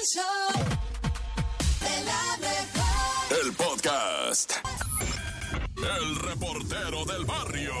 [0.00, 0.64] El show
[1.80, 3.44] de la mejor.
[3.44, 4.52] El podcast.
[5.76, 7.74] El reportero del barrio.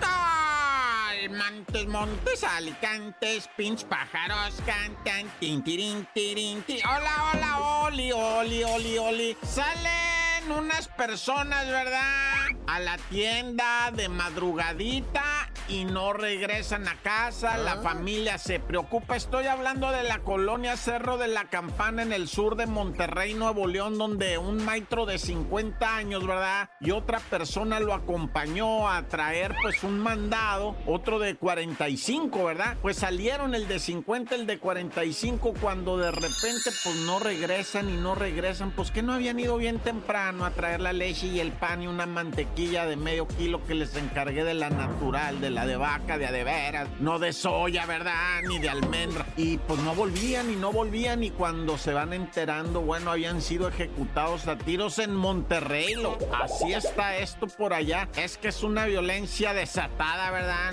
[0.00, 6.80] Ay, Montes, montes, alicantes, pinch pájaros cantan, tin, tirin, tirin, ti.
[6.82, 9.36] Hola, hola, oli, oli, oli, oli.
[9.42, 12.46] Salen unas personas, ¿verdad?
[12.66, 15.39] A la tienda de madrugadita
[15.70, 17.56] y no regresan a casa.
[17.56, 19.16] La familia se preocupa.
[19.16, 23.68] Estoy hablando de la colonia Cerro de la Campana en el sur de Monterrey, Nuevo
[23.68, 26.70] León, donde un maestro de 50 años, ¿verdad?
[26.80, 32.76] Y otra persona lo acompañó a traer pues un mandado, otro de 45, ¿verdad?
[32.82, 37.96] Pues salieron el de 50, el de 45, cuando de repente pues no regresan y
[37.96, 41.52] no regresan, pues que no habían ido bien temprano a traer la leche y el
[41.52, 45.59] pan y una mantequilla de medio kilo que les encargué de la natural, de la
[45.66, 48.42] de vaca, de a de veras, no de soya, ¿verdad?
[48.48, 49.26] Ni de almendra.
[49.36, 53.68] Y pues no volvían y no volvían y cuando se van enterando, bueno, habían sido
[53.68, 55.94] ejecutados a tiros en Monterrey.
[55.94, 58.08] Lo, así está esto por allá.
[58.16, 60.72] Es que es una violencia desatada, ¿verdad?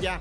[0.00, 0.20] Ya.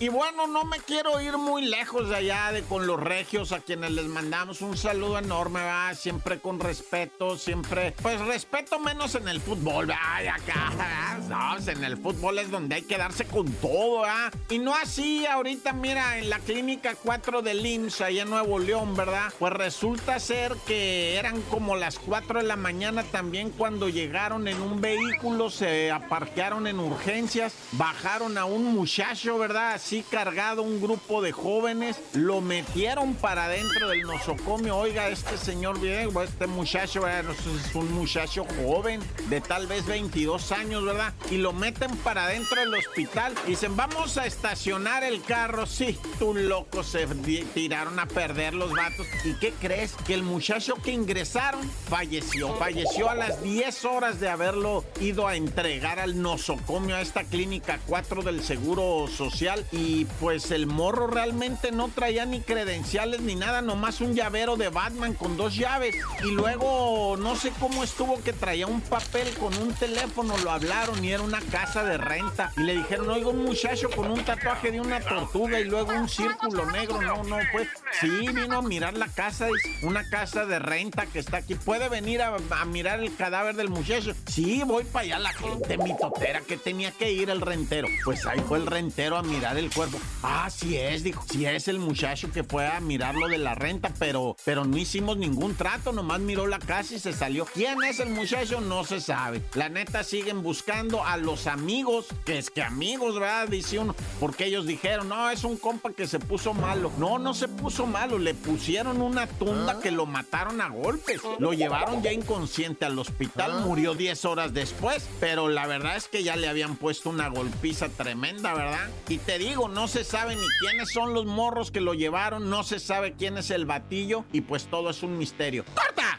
[0.00, 3.60] Y bueno, no me quiero ir muy lejos de allá de con los regios a
[3.60, 9.26] quienes les mandamos un saludo enorme, va, siempre con respeto, siempre, pues respeto menos en
[9.28, 10.72] el fútbol, va, acá,
[11.56, 14.32] pues, en el fútbol es donde hay que darse con todo, ¿verdad?
[14.50, 18.94] Y no así ahorita, mira, en la clínica 4 del IMSS, allá en Nuevo León,
[18.94, 19.32] ¿verdad?
[19.38, 24.60] Pues resulta ser que eran como las 4 de la mañana también cuando llegaron en
[24.60, 29.72] un vehículo, se aparquearon en urgencias, bajaron a un muchacho, ¿verdad?
[29.72, 34.76] Así cargado un grupo de jóvenes, lo metieron para adentro del nosocomio.
[34.76, 37.34] Oiga, este señor bien, este muchacho, ¿verdad?
[37.34, 41.12] es un muchacho joven, de tal vez 22 años, ¿verdad?
[41.32, 43.34] Y lo meten para adentro del hospital.
[43.44, 45.66] Dicen, vamos a estacionar el carro.
[45.66, 47.06] Sí, tú loco, se
[47.54, 49.06] tiraron a perder los vatos.
[49.24, 49.94] ¿Y qué crees?
[50.06, 52.54] Que el muchacho que ingresaron falleció.
[52.54, 57.80] Falleció a las 10 horas de haberlo ido a entregar al nosocomio, a esta clínica
[57.86, 59.64] 4 del Seguro Social.
[59.72, 64.68] Y pues el morro realmente no traía ni credenciales ni nada, nomás un llavero de
[64.68, 65.96] Batman con dos llaves.
[66.24, 71.04] Y luego no sé cómo estuvo que traía un papel con un teléfono, lo hablaron
[71.04, 72.52] y era una casa de renta.
[72.56, 76.08] Y le dijeron, oiga, un muchacho con un tatuaje de una tortuga y luego un
[76.08, 77.00] círculo negro.
[77.00, 77.68] No, no, pues
[78.00, 81.54] sí, vino a mirar la casa, es una casa de renta que está aquí.
[81.54, 82.36] ¿Puede venir a,
[82.66, 84.12] mirar el cadáver del muchacho?
[84.26, 87.88] Sí, voy para allá la gente mitotera que tenía que ir el rentero.
[88.04, 89.98] Pues ahí fue el rentero a mirar el cuerpo.
[90.22, 91.24] Ah, sí es, dijo.
[91.30, 94.76] Sí es el muchacho que fue a mirar lo de la renta, pero, pero no
[94.76, 97.46] hicimos ningún trato, nomás miró la casa y se salió.
[97.46, 98.60] ¿Quién es el muchacho?
[98.60, 99.42] No se sabe.
[99.54, 103.48] La neta siguen buscando a los amigos, que es que amigos, ¿verdad?
[103.48, 106.90] Dice uno, porque ellos dijeron, no, es un compa que se puso malo.
[106.98, 111.20] No, no se puso malo, le pusieron una tunda que lo mataron a golpes.
[111.38, 116.24] Lo llevaron ya inconsciente al hospital, murió 10 horas después, pero la verdad es que
[116.24, 118.87] ya le habían puesto una golpiza tremenda, ¿verdad?
[119.08, 122.62] Y te digo, no se sabe ni quiénes son los morros que lo llevaron, no
[122.62, 125.64] se sabe quién es el batillo y pues todo es un misterio.
[125.74, 126.18] ¡Corta!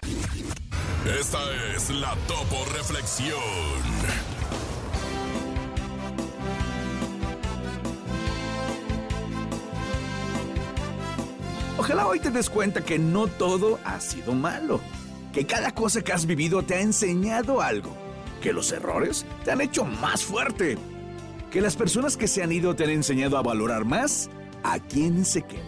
[1.19, 1.39] Esta
[1.75, 3.39] es la Topo Reflexión.
[11.79, 14.81] Ojalá hoy te des cuenta que no todo ha sido malo,
[15.31, 17.95] que cada cosa que has vivido te ha enseñado algo,
[18.41, 20.77] que los errores te han hecho más fuerte,
[21.51, 24.29] que las personas que se han ido te han enseñado a valorar más
[24.63, 25.65] a quienes se quedan,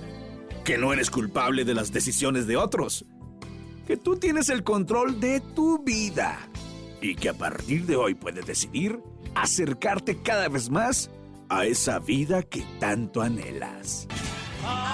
[0.63, 3.05] que no eres culpable de las decisiones de otros,
[3.87, 6.37] que tú tienes el control de tu vida.
[7.01, 8.99] Y que a partir de hoy puedes decidir
[9.33, 11.09] acercarte cada vez más
[11.49, 14.07] a esa vida que tanto anhelas.
[14.63, 14.91] Abre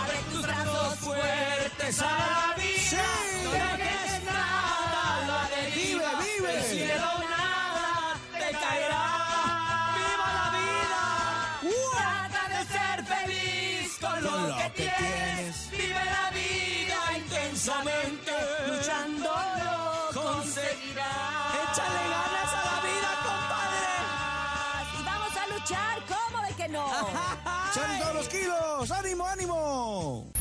[26.99, 27.73] de que no?
[27.73, 28.91] ¡Salen todos los kilos!
[28.91, 30.31] ¡Ánimo, ánimo!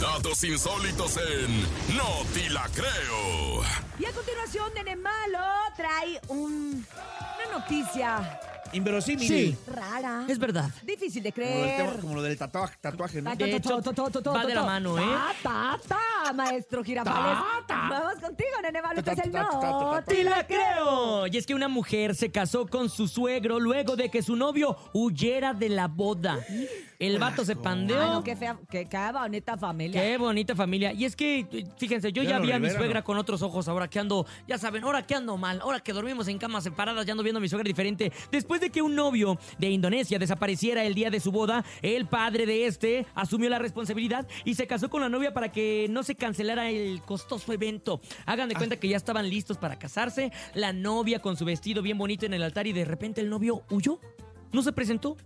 [0.00, 1.62] Datos insólitos en
[1.96, 3.62] No Te La Creo.
[3.98, 5.38] Y a continuación, Nene Malo
[5.76, 6.84] trae un-
[7.46, 8.40] una noticia
[8.72, 9.28] Inverosímil.
[9.28, 9.56] Sí.
[9.66, 10.24] rara.
[10.28, 10.70] Es verdad.
[10.82, 12.00] Difícil de Como lo del, creer.
[12.00, 13.34] como lo del tatuaje, tatuaje ¿no?
[13.36, 13.80] De hecho,
[14.32, 15.02] va de la mano, ¿eh?
[15.42, 17.38] Ta, ta, ta, maestro Girafales.
[17.68, 19.00] Vamos contigo, Nene Malo.
[19.00, 19.90] Es el Ta, ta, ta, ta, ta, no.
[19.92, 20.02] ta.
[20.02, 21.26] ¡Te la creo!
[21.26, 24.76] Y es que una mujer se casó con su suegro luego de que su novio
[24.92, 26.38] huyera de la boda.
[27.02, 28.12] El vato se Ay, pandeó.
[28.14, 30.00] no, qué fea, qué, qué bonita familia.
[30.00, 30.92] Qué bonita familia.
[30.92, 33.04] Y es que, fíjense, yo ya Claro, vi a mi Rivera, suegra ¿no?
[33.04, 36.28] con otros ojos ahora que ando, ya saben, ahora que ando mal, ahora que dormimos
[36.28, 38.12] en camas separadas, ya ando viendo a mi suegra diferente.
[38.30, 42.46] Después de que un novio de Indonesia desapareciera el día de su boda, el padre
[42.46, 46.14] de este asumió la responsabilidad y se casó con la novia para que no se
[46.14, 48.00] cancelara el costoso evento.
[48.26, 51.98] Hagan de cuenta que ya estaban listos para casarse, la novia con su vestido bien
[51.98, 53.98] bonito en el altar y de repente el novio huyó.
[54.52, 55.16] No se presentó,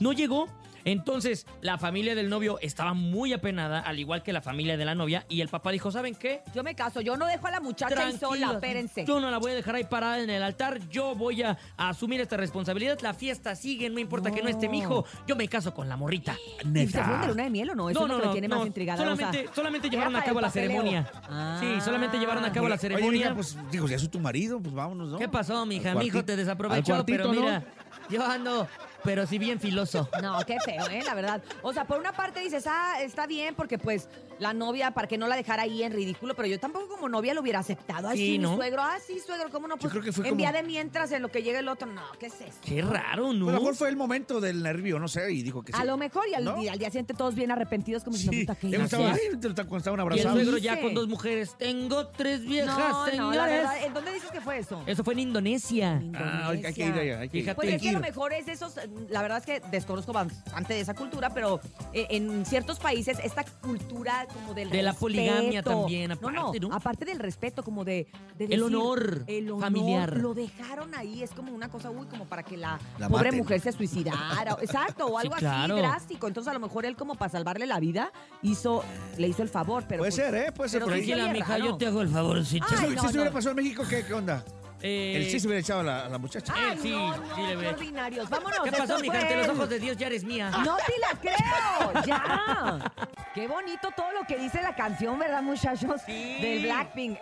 [0.00, 0.46] no llegó.
[0.84, 4.94] Entonces, la familia del novio estaba muy apenada, al igual que la familia de la
[4.94, 6.42] novia, y el papá dijo, ¿saben qué?
[6.54, 9.04] Yo me caso, yo no dejo a la muchacha ahí sola, espérense.
[9.04, 10.80] Yo no la voy a dejar ahí parada en el altar.
[10.90, 12.98] Yo voy a, a asumir esta responsabilidad.
[13.00, 15.04] La fiesta sigue, no importa que no esté mi hijo.
[15.26, 16.36] Yo me caso con la morrita.
[16.74, 17.90] ¿Y se fueron de luna de miel o no?
[17.90, 19.12] Eso es lo que me tiene más intrigada.
[19.12, 21.10] o sea, Solamente, llevaron a cabo la ceremonia.
[21.28, 21.58] Ah.
[21.60, 23.10] Sí, solamente llevaron a cabo la Oye, ceremonia.
[23.10, 25.18] mija, pues digo, ya soy tu marido, pues vámonos, ¿no?
[25.18, 25.94] ¿Qué pasó, mija?
[25.94, 27.40] Mi hijo te desaprovechó, cuartito, pero ¿no?
[27.40, 27.64] mira,
[28.08, 28.66] yo ando,
[29.04, 30.08] pero sí bien filoso.
[30.22, 31.02] No, qué feo, ¿eh?
[31.04, 31.42] La verdad.
[31.62, 34.08] O sea, por una parte dices, ah, está bien, porque pues
[34.38, 37.32] la novia, para que no la dejara ahí en ridículo, pero yo tampoco como novia
[37.34, 38.08] lo hubiera aceptado.
[38.08, 38.56] Ay, Sí, sí, mi ¿no?
[38.56, 39.76] suegro, ah, sí, suegro, ¿cómo no?
[39.76, 41.86] Pues creo que fue en como- día de mientras, en lo que llega el otro,
[41.86, 42.58] no, ¿qué es eso?
[42.62, 43.48] Qué raro, ¿no?
[43.48, 45.78] A lo mejor fue el momento del nervio, no sé, y dijo que sí.
[45.80, 46.60] A lo mejor, y al, ¿No?
[46.62, 49.98] y al día siguiente todos bien arrepentidos, como si Sí, puta que ya cuando estaban
[49.98, 50.32] Y el abrazados.
[50.32, 51.54] suegro ya con dos mujeres.
[51.58, 53.36] Tengo tres viejas, No, no, señores.
[53.36, 54.82] la verdad, ¿en dónde dices que fue eso?
[54.86, 55.92] Eso fue en Indonesia.
[55.94, 57.42] En Ah, hay hay que ir allá, hay que ir.
[57.44, 57.56] Fíjate.
[57.56, 58.74] Pues es que a lo mejor es esos,
[59.08, 61.60] la verdad es que desconozco bastante de esa cultura, pero
[61.92, 66.68] eh, en ciertos países esta cultura como del De la poligamia también, no, aparte, no,
[66.68, 66.74] ¿no?
[66.74, 68.06] aparte del respeto, como de,
[68.36, 70.16] de El decir, honor el honor, familiar.
[70.18, 73.38] Lo dejaron ahí, es como una cosa, uy, como para que la, La pobre maten.
[73.38, 75.74] mujer se suicidara, exacto, o Sí, algo claro.
[75.74, 76.26] así drástico.
[76.28, 78.12] Entonces a lo mejor él como para salvarle la vida
[78.42, 78.84] hizo,
[79.18, 80.52] le hizo el favor, pero Puede pues, ser, ¿eh?
[80.52, 81.06] Puede ser pero por sí ahí.
[81.06, 82.66] se oye Tranquila, mija, yo te hago el favorcito.
[82.68, 83.32] Si, Ay, si no, se hubiera no.
[83.34, 84.44] pasado en México, ¿qué, qué onda?
[84.82, 86.52] Eh, El sí se hubiera echado a la, a la muchacha.
[86.56, 88.30] Ay, Eh, sí, no, sí no, le qué ordinarios.
[88.30, 88.60] Vámonos.
[88.64, 89.18] ¿Qué pasó, mija?
[89.18, 90.50] Ante los ojos de Dios ya eres mía.
[90.64, 92.92] No te la creo, ya.
[93.34, 96.00] Qué bonito todo lo que dice la canción, ¿verdad, muchachos?
[96.06, 96.38] Sí.
[96.40, 97.18] Del Blackpink.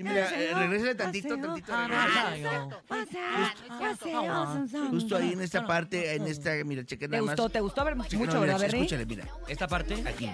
[0.00, 2.70] Sí, mira, eh, regrésale tantito, tantito, no, no.
[4.90, 7.36] Justo ahí en esta parte, en esta, mira, cheque ¿Te nada más.
[7.36, 7.50] gustó?
[7.50, 8.74] ¿Te gustó ver Cheque, mucho, no, mira, verdad?
[8.74, 9.26] Escúchale, mira.
[9.46, 10.02] Esta parte.
[10.08, 10.24] Aquí.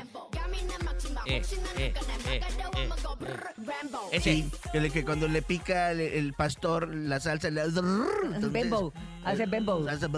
[1.27, 1.43] Eh,
[1.79, 1.95] eh, eh,
[2.29, 2.41] eh.
[4.13, 4.33] Ese.
[4.35, 8.93] Sí, que, le- que cuando le pica el, el pastor la salsa, le entonces- Bembo.
[9.25, 9.85] Hace Bembo.
[9.85, 10.09] Salsa- Ah,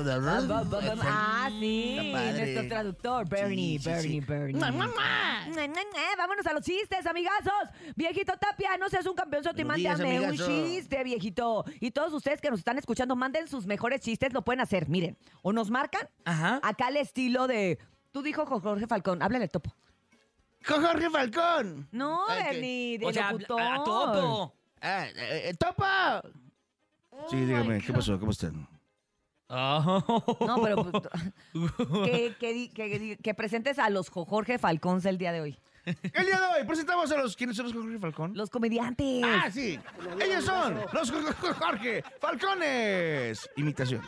[0.47, 1.97] ba- ba- ba- Ah, sí.
[1.99, 2.39] Está padre.
[2.43, 4.23] Nuestro traductor, Bernie, Sí, sí, Bernie, sí.
[4.27, 4.71] Bernie.
[4.73, 4.89] Mua.
[6.19, 7.53] Vámonos a los chistes, amigazos.
[7.97, 10.51] Viejito Tapia, no seas un campeonzote y Buenos días, mándame un amigazo.
[10.51, 11.65] chiste, viejito.
[11.81, 14.89] Y todos ustedes que nos están escuchando, manden sus mejores chistes, lo pueden hacer.
[14.89, 16.61] Miren, o nos marcan Ajá.
[16.63, 17.79] acá al estilo de.
[18.13, 19.73] Tú dijo Jorge Falcón, háblale topo.
[20.67, 21.89] ¡Con Jorge Falcón!
[21.93, 23.61] No, que- Bernie, de O sea, locutor.
[23.61, 24.55] a, a topo.
[24.81, 26.23] Ah, eh, eh, ¡Topa!
[27.31, 28.19] Sí, dígame, ¿qué pasó?
[28.19, 28.67] ¿Cómo están?
[29.49, 31.05] No, pero pues,
[32.05, 35.41] que, que di- que di- que presentes a los Jo- Jorge Falcón el día de
[35.41, 35.59] hoy.
[36.13, 37.37] El día de hoy presentamos a los...
[37.37, 38.33] ¿Quiénes son los Jorge Falcón?
[38.37, 39.23] Los comediantes.
[39.25, 39.79] Ah, sí.
[40.21, 43.49] Ellos son los Jo- Jo- Jorge Falcones.
[43.57, 44.03] Imitación.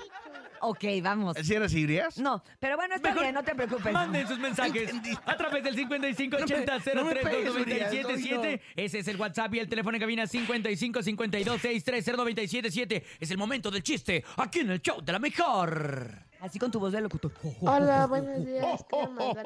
[0.63, 1.39] Ok, vamos.
[1.43, 2.19] ¿Sí eras irías?
[2.19, 3.93] No, pero bueno, está Mejor bien, no te preocupes.
[3.95, 4.93] Manden sus mensajes
[5.25, 9.55] a través del 5580 No me- no me pegues, 03 Urias, Ese es el WhatsApp
[9.55, 13.05] y el teléfono en cabina 55 52 630 977.
[13.19, 16.30] Es el momento del chiste aquí en el show de la mejor.
[16.41, 17.33] Así con tu voz de locutor.
[17.61, 18.65] Hola, buenos días.
[18.65, 19.45] Oh, Quiero oh, mandar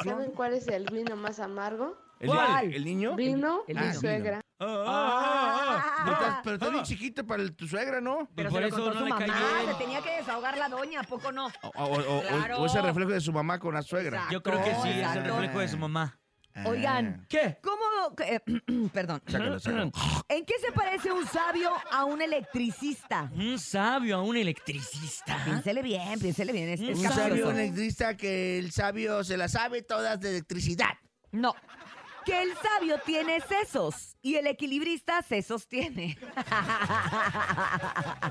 [0.00, 0.04] oh.
[0.04, 1.96] ¿Saben cuál es el vino más amargo?
[2.20, 2.72] ¿El, ¿Cuál?
[2.72, 3.16] el niño?
[3.16, 3.94] Vino el y vino.
[3.94, 4.40] suegra.
[4.60, 6.40] Ah, ah, ah, ah.
[6.44, 6.86] Pero estás- bien Ah.
[6.86, 8.28] chiquita para el- tu suegra, ¿no?
[8.36, 9.34] Pero por eso no le mamá, cayó.
[9.72, 11.46] se tenía que desahogar la doña, ¿a poco no?
[11.46, 12.58] O, o- o- Claro.
[12.58, 14.18] o ese reflejo de su mamá con la suegra.
[14.18, 14.32] Exacto.
[14.32, 15.20] Yo creo que sí, es el Exacto.
[15.32, 16.18] reflejo de su mamá.
[16.56, 16.64] Ah.
[16.68, 17.58] Oigan, ¿Qué?
[17.62, 17.82] ¿cómo?
[18.24, 18.40] eh,
[18.92, 19.20] perdón.
[19.26, 19.90] Sácalo, sácalo.
[20.28, 23.28] ¿En qué se parece un sabio a un electricista?
[23.34, 25.42] Un sabio a un electricista.
[25.44, 26.68] Piénsele bien, piénsele bien.
[26.68, 27.28] Es, Un es Un capcioso.
[27.28, 30.90] sabio electricista que el sabio se la sabe todas de electricidad.
[31.32, 31.54] No.
[32.24, 36.16] Que el sabio tiene sesos y el equilibrista se sostiene.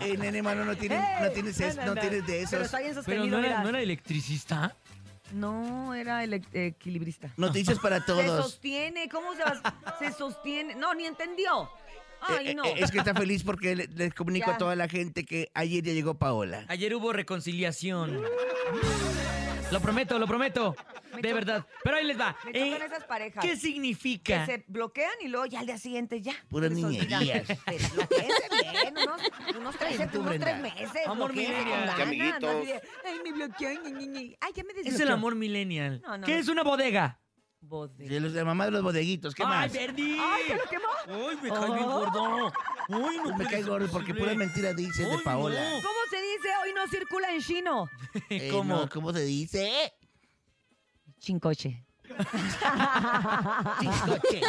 [0.02, 2.62] Eh, nene, mano, no tienes, no tienes, es- no tienes de Pero esos.
[2.62, 3.64] está bien Pero sostenido, no era, mira.
[3.64, 4.76] no era electricista.
[5.34, 7.34] No, era el equilibrista.
[7.38, 8.46] Noticias para Se todos.
[8.52, 9.62] sostiene, ¿cómo se va?
[10.00, 10.76] Se sostiene.
[10.76, 11.70] No, ni entendió.
[12.26, 12.64] Ay, Eh, no.
[12.64, 14.56] eh, es que está feliz porque le- les comunico Ya.
[14.56, 16.64] a toda la gente que ayer ya llegó Paola.
[16.70, 18.22] Ayer hubo reconciliación.
[19.74, 20.76] Lo prometo, lo prometo.
[21.16, 21.66] Me De verdad.
[21.84, 22.36] Pero ahí les va.
[22.46, 23.44] Me Eh, esas parejas.
[23.44, 24.46] ¿Qué Que significa?
[24.46, 26.34] se bloquean y luego ya al día siguiente ya.
[26.48, 27.48] Puras niñerías.
[27.94, 29.22] Bloqueense bien, unos,
[29.58, 30.56] unos, tres, unos tres Brenda.
[30.58, 31.08] meses.
[31.08, 31.86] Amor millennial.
[31.98, 32.50] ganas, no
[33.04, 33.70] Ay, me bloqueó.
[33.70, 33.78] Ay,
[34.56, 35.06] ya me Es desbloqueó.
[35.08, 36.02] el amor millennial.
[36.06, 36.26] No, no.
[36.26, 37.20] ¿Qué es una bodega?
[37.98, 39.72] De los de mamá de los bodeguitos, ¿qué ¡Ay, más?
[39.74, 40.18] Verdi!
[40.20, 40.88] ¡Ay, te lo quemó!
[41.08, 42.54] ¡Ay, me cae bien gordo!
[42.90, 45.60] ¡Ay, no Pues me cae gordo porque pura mentira dices de Ay, Paola.
[45.70, 45.76] no.
[45.78, 47.90] ¿Cómo se dice hoy no circula en chino?
[48.30, 48.76] Eh, ¿Cómo?
[48.76, 49.94] no, ¿Cómo se dice?
[51.20, 51.86] Chincoche.
[53.80, 54.42] Chincoche.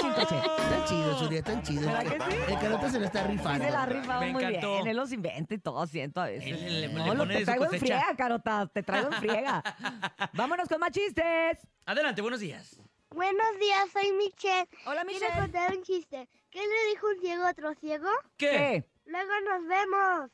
[0.00, 0.40] Chincoche.
[0.70, 1.86] Tan chido, Surya, tan chido.
[1.90, 2.38] ¿Verdad que sí?
[2.52, 3.64] El carota se lo está Sí rifando.
[3.64, 4.72] se la ha rifado Me muy encantó.
[4.74, 4.86] bien.
[4.88, 6.46] Él los inventa y todo, siento a veces.
[6.52, 7.86] Él le- le no, pone lo, de te su traigo en cosecha.
[8.00, 8.66] friega, Carota.
[8.72, 9.62] Te traigo en friega.
[10.34, 11.58] Vámonos con más chistes.
[11.86, 12.78] Adelante, buenos días.
[13.10, 14.68] Buenos días, soy Michelle.
[14.84, 15.40] Hola, Quiero Michelle.
[15.40, 16.28] contar un chiste.
[16.50, 18.08] ¿Qué le dijo un ciego a otro ciego?
[18.36, 18.84] ¿Qué?
[19.06, 20.30] Luego nos vemos.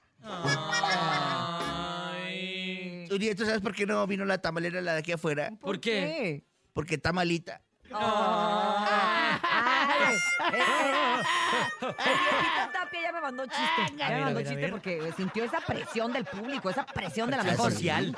[3.12, 3.19] Ay.
[3.19, 5.50] Surya, ¿tú sabes por qué no vino la tamalera la de aquí afuera?
[5.61, 6.45] ¿Por qué?
[6.73, 7.61] Porque está malita.
[7.95, 10.16] Ay,
[10.50, 13.97] el viejito Tapia ya me mandó chiste.
[13.97, 14.71] Ya A me a mandó ver, a chiste ver.
[14.71, 17.73] porque sintió esa presión del público, esa presión de la Presión mejor.
[17.73, 18.16] social.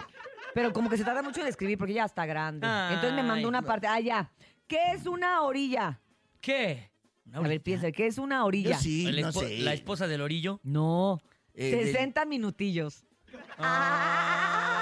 [0.54, 2.66] Pero como que se trata mucho de escribir porque ya está grande.
[2.66, 3.86] Entonces me mandó una parte.
[3.88, 4.30] Ah, ya.
[4.68, 6.00] ¿Qué es una orilla?
[6.40, 6.90] ¿Qué?
[7.32, 8.76] A ver, piensa, ¿qué es una orilla?
[8.76, 9.58] Yo sí, La, no espo- sé.
[9.58, 10.60] la esposa del orillo.
[10.62, 11.20] No.
[11.54, 13.02] Eh, del- 60 minutillos.
[13.56, 14.73] Tagarán,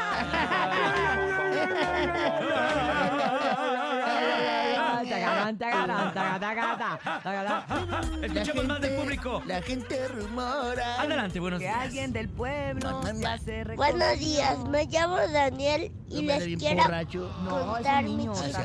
[8.23, 9.43] Escuchemos más del público.
[9.47, 11.01] La gente rumora.
[11.01, 11.79] Adelante, buenos Que días.
[11.79, 17.31] alguien del pueblo se hace Buenos días, me llamo Daniel y No les quiero borracho.
[17.45, 18.33] No, contar un mi niño.
[18.35, 18.59] chiste.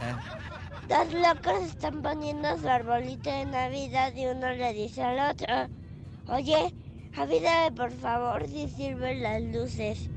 [0.00, 0.38] Ah,
[0.88, 5.68] Dos locos están poniendo su arbolito de Navidad y uno le dice al otro,
[6.28, 6.74] oye,
[7.16, 10.08] avídame por favor si sirven las luces.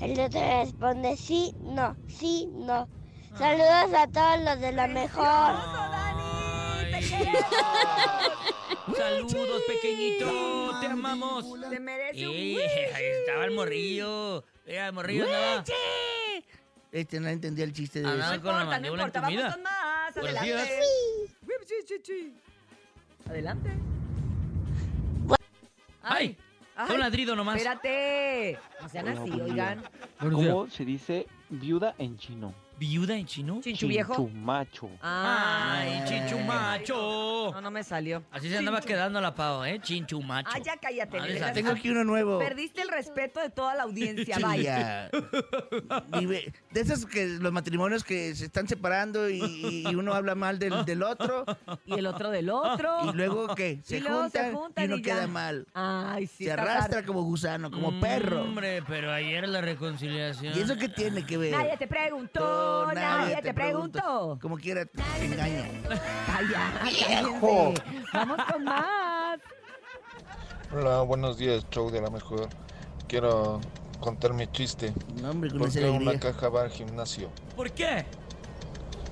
[0.00, 2.88] El otro responde, sí, no, sí, no.
[3.36, 5.26] Saludos a todos los de la mejor.
[5.26, 7.02] Ay.
[8.96, 10.80] Saludos, pequeñito.
[10.80, 11.44] Te amamos.
[11.68, 12.58] Te merece un Ey,
[12.94, 14.44] ahí estaba el morrillo.
[14.66, 15.64] Era el morrillo andaba.
[16.90, 18.42] Este no entendía el chiste de Andaba eso.
[18.42, 19.20] con la importa, no mandíbula importa.
[19.20, 19.54] Vamos entumida.
[19.54, 20.16] con más.
[20.16, 20.80] Adelante.
[23.28, 23.70] Adelante.
[26.02, 26.36] ¡Ay!
[26.86, 27.56] Fue un ladrido nomás.
[27.56, 28.58] Espérate.
[28.80, 29.52] No sean Hola, así, buen día.
[29.52, 29.82] oigan.
[30.20, 30.52] Buenos días.
[30.54, 32.54] ¿Cómo se dice viuda en chino?
[32.78, 33.60] ¿Viuda en chino?
[33.60, 34.14] Chinchu viejo.
[34.14, 34.88] Chinchumacho.
[35.02, 37.50] Ay, chinchumacho.
[37.52, 38.22] No, no me salió.
[38.30, 39.80] Así se andaba quedando la pao, ¿eh?
[39.82, 40.50] Chinchumacho.
[40.54, 41.16] Ah, ya cállate.
[41.18, 41.38] Madre Miguel.
[41.38, 41.54] santa.
[41.54, 42.38] Tengo aquí uno nuevo.
[42.38, 45.10] Perdiste el respeto de toda la audiencia, vaya.
[46.12, 50.58] Vive- De esos que los matrimonios que se están separando y, y uno habla mal
[50.58, 51.44] del, del otro
[51.86, 53.10] Y el otro del otro.
[53.12, 55.14] y luego que se, Y luego juntan, se juntan y uno y ya.
[55.14, 55.66] queda mal.
[55.74, 56.44] Ay, sí.
[56.44, 58.42] se arrastra como gusano, como Mm, perro.
[58.42, 60.56] Hombre, pero ayer la reconciliación.
[60.56, 61.52] ¿Y eso qué tiene que ver?
[61.52, 64.38] Nadie te preguntó, Nadie, te, preguntó.
[64.40, 65.64] Como quiera, te engaña.
[66.26, 67.82] Calla, cállense.
[68.12, 69.38] Vamos con más.
[70.74, 72.48] Hola, buenos días, show de la mejor.
[73.06, 73.60] Quiero
[74.00, 74.92] contar mi chiste.
[75.20, 76.20] No, hombre, con ¿Por qué una alegría.
[76.32, 77.30] caja va al gimnasio?
[77.56, 78.04] ¿Por qué?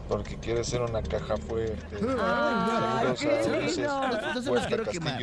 [0.08, 1.96] Porque quiere ser una caja fuerte.
[2.20, 4.08] Ay, Saludos qué a Ulises lindo.
[4.08, 5.18] No se los Huesca quiero quemar.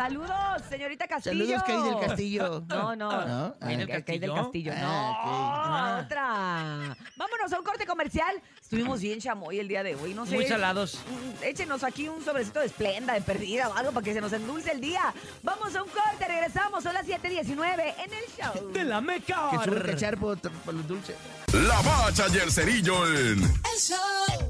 [0.00, 1.58] Saludos, señorita Castillo.
[1.58, 2.64] Saludos, Kay del Castillo.
[2.70, 3.26] No, no.
[3.26, 3.54] ¿No?
[3.60, 4.72] Kay del Castillo.
[4.74, 6.96] Ah, No, otra.
[7.16, 8.40] Vámonos a un corte comercial.
[8.62, 10.14] Estuvimos bien chamoy el día de hoy.
[10.14, 10.36] No sé.
[10.36, 10.94] Muy salados.
[11.06, 14.32] Mm, Échenos aquí un sobrecito de esplenda, de perdida o algo para que se nos
[14.32, 15.12] endulce el día.
[15.42, 16.82] Vamos a un corte, regresamos.
[16.82, 18.72] Son las 7:19 en el show.
[18.72, 19.50] De la meca.
[19.50, 21.14] Que sube el cacharpo para los dulces.
[21.52, 24.48] La bacha y el cerillo en El show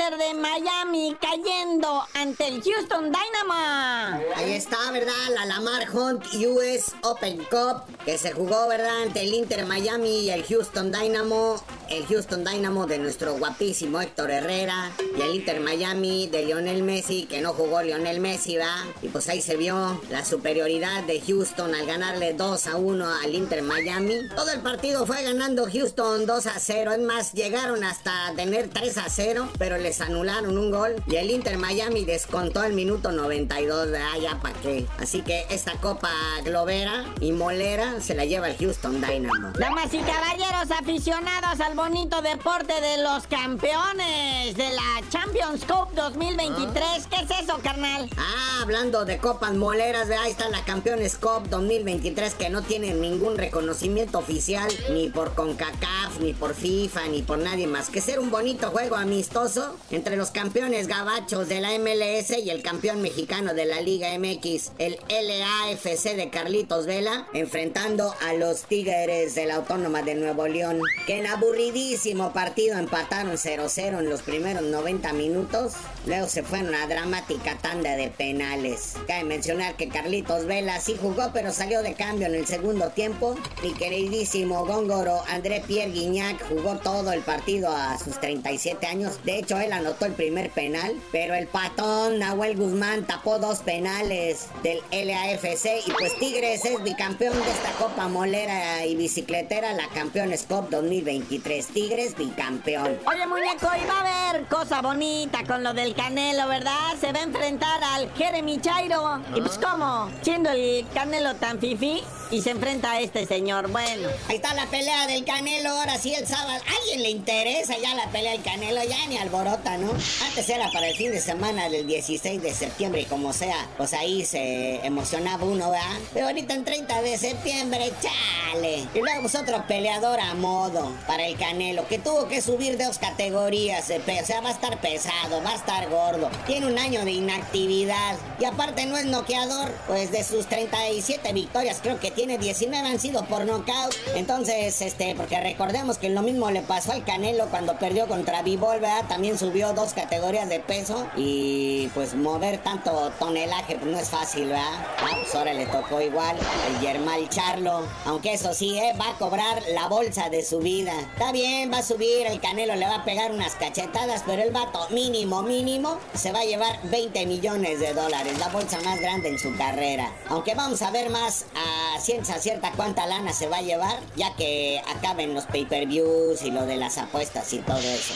[0.04, 4.24] Inter de Miami cayendo ante el Houston Dynamo.
[4.36, 5.14] Ahí está, ¿verdad?
[5.34, 9.04] La Lamar Hunt US Open Cup que se jugó, ¿verdad?
[9.04, 11.64] Ante el Inter Miami y el Houston Dynamo.
[11.90, 17.26] El Houston Dynamo de nuestro guapísimo Héctor Herrera y el Inter Miami de Lionel Messi,
[17.26, 18.84] que no jugó Lionel Messi, ¿verdad?
[19.04, 23.36] Y pues ahí se vio la superioridad de Houston al ganarle 2 a 1 al
[23.36, 24.28] Inter Miami.
[24.36, 26.94] Todo el partido fue ganando Houston 2 a 0.
[26.94, 30.96] Es más, llegaron hasta tener 3 a 0, pero les anularon un gol.
[31.08, 34.20] Y el Inter Miami descontó el minuto 92, ¿verdad?
[34.22, 34.86] Ya para qué.
[34.98, 36.12] Así que esta copa
[36.44, 39.52] globera y molera se la lleva el Houston Dynamo.
[39.58, 47.08] Damas y caballeros aficionados al bonito deporte de los campeones de la Champions Cup 2023.
[47.10, 48.10] ¿Qué es eso, carnal?
[48.18, 50.24] Ah, hablando de copas moleras, ¿verdad?
[50.24, 56.20] ahí está la Campeones Cup 2023 que no tiene ningún reconocimiento oficial ni por CONCACAF,
[56.22, 60.32] ni por FIFA, ni por nadie más que ser un bonito juego amistoso entre los
[60.32, 66.16] campeones gabachos de la MLS y el campeón mexicano de la Liga MX, el LAFC
[66.16, 71.28] de Carlitos Vela, enfrentando a los Tigres de la Autónoma de Nuevo León, que en
[71.28, 75.74] aburridísimo partido empataron 0-0 en los primeros 90 minutos.
[76.06, 78.94] Luego se fue en una dramática tanda de penales.
[79.08, 83.36] Cabe mencionar que Carlitos Vela sí jugó, pero salió de cambio en el segundo tiempo.
[83.62, 89.24] Mi queridísimo góngoro André Pierre Guignac jugó todo el partido a sus 37 años.
[89.24, 94.48] De hecho, él anotó el primer penal, pero el patón Nahuel Guzmán tapó dos penales
[94.62, 100.46] del LAFC y pues Tigres es bicampeón de esta Copa Molera y Bicicletera, la Campeones
[100.48, 101.68] Cup 2023.
[101.68, 102.98] Tigres bicampeón.
[103.06, 106.96] Oye, muñeco, y va a haber cosa bonita con lo del Canelo, ¿verdad?
[107.00, 109.22] Se va a enfrentar al Jeremy Chairo.
[109.36, 110.10] Y pues, ¿cómo?
[110.22, 112.02] Siendo el Canelo tan fifí
[112.32, 113.70] y se enfrenta a este señor.
[113.70, 114.10] Bueno.
[114.28, 116.52] Ahí está la pelea del Canelo, ahora sí el sábado.
[116.52, 118.84] ¿A alguien le interesa ya la pelea del Canelo?
[118.84, 119.18] Ya ni
[119.64, 119.92] alborota, ¿no?
[120.26, 123.94] Antes era para el fin de semana del 16 de septiembre y como sea, pues
[123.94, 125.98] ahí se emocionaba uno, ¿verdad?
[126.14, 128.88] Pero ahorita en 30 de septiembre, chale.
[128.94, 132.98] Y luego pues otro peleador a modo para el Canelo, que tuvo que subir dos
[132.98, 134.24] categorías peso.
[134.24, 136.30] O sea, va a estar pesado, va a estar gordo.
[136.46, 138.16] Tiene un año de inactividad.
[138.40, 143.00] Y aparte no es noqueador, pues de sus 37 victorias creo que tiene 19 han
[143.00, 143.94] sido por nocaut.
[144.16, 148.80] Entonces, este, porque recordemos que lo mismo le pasó al Canelo cuando perdió contra Bivol,
[148.80, 149.06] ¿verdad?
[149.08, 151.06] También subió dos categorías de peso.
[151.18, 154.64] Y pues mover tanto tonelaje pues no es fácil, ¿verdad?
[155.00, 156.38] Ah, pues ahora le tocó igual
[156.70, 157.86] el Yermal Charlo.
[158.06, 158.94] Aunque eso sí, ¿eh?
[159.00, 160.94] va a cobrar la bolsa de su vida.
[160.98, 164.52] Está bien, va a subir, el Canelo le va a pegar unas cachetadas, pero el
[164.52, 169.28] vato mínimo, mínimo, se va a llevar 20 millones de dólares, la bolsa más grande
[169.28, 170.10] en su carrera.
[170.30, 174.34] Aunque vamos a ver más a ciencia cierta cuánta lana se va a llevar, ya
[174.38, 178.14] que acaben los pay-per-views y lo de las apuestas y todo eso.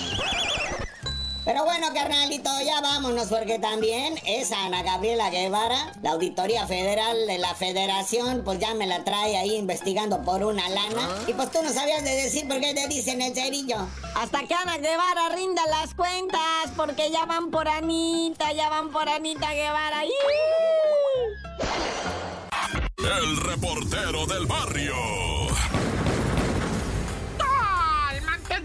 [1.47, 7.37] Pero bueno, carnalito, ya vámonos porque también es Ana Gabriela Guevara, la Auditoría Federal de
[7.37, 11.07] la Federación, pues ya me la trae ahí investigando por una lana.
[11.25, 13.77] Y pues tú no sabías de decir por qué te dicen el cerillo.
[14.15, 16.41] Hasta que Ana Guevara rinda las cuentas,
[16.75, 20.03] porque ya van por Anita, ya van por Anita Guevara.
[20.03, 20.11] ¡Ih!
[22.97, 24.95] El reportero del barrio.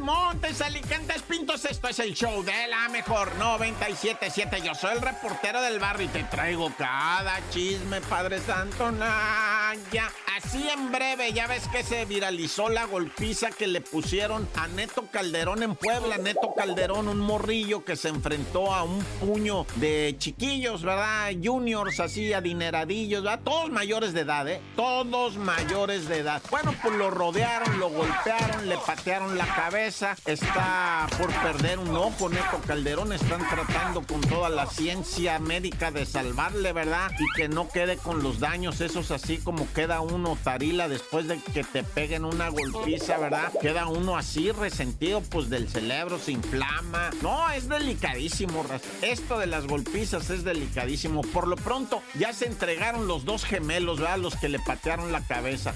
[0.03, 4.61] Montes, Alicantes, Pintos, esto es el show de la mejor 977.
[4.61, 10.11] Yo soy el reportero del barrio y te traigo cada chisme, Padre Santo Naya.
[10.37, 15.07] Así en breve, ya ves que se viralizó la golpiza que le pusieron a Neto
[15.13, 16.19] Calderón en Puebla.
[16.19, 21.31] Neto Calderón, un morrillo que se enfrentó a un puño de chiquillos, ¿verdad?
[21.41, 23.41] Juniors, así, adineradillos, ¿verdad?
[23.45, 24.61] Todos mayores de edad, ¿eh?
[24.75, 26.43] Todos mayores de edad.
[26.51, 29.92] Bueno, pues lo rodearon, lo golpearon, le patearon la cabeza.
[30.25, 33.13] Está por perder un ojo, Neto Calderón.
[33.13, 37.11] Están tratando con toda la ciencia médica de salvarle, ¿verdad?
[37.19, 41.39] Y que no quede con los daños esos así como queda uno tarila después de
[41.41, 43.53] que te peguen una golpiza, ¿verdad?
[43.61, 47.11] Queda uno así resentido, pues del cerebro se inflama.
[47.21, 48.65] No, es delicadísimo,
[49.03, 51.21] esto de las golpizas es delicadísimo.
[51.21, 54.19] Por lo pronto, ya se entregaron los dos gemelos, ¿verdad?
[54.19, 55.75] Los que le patearon la cabeza.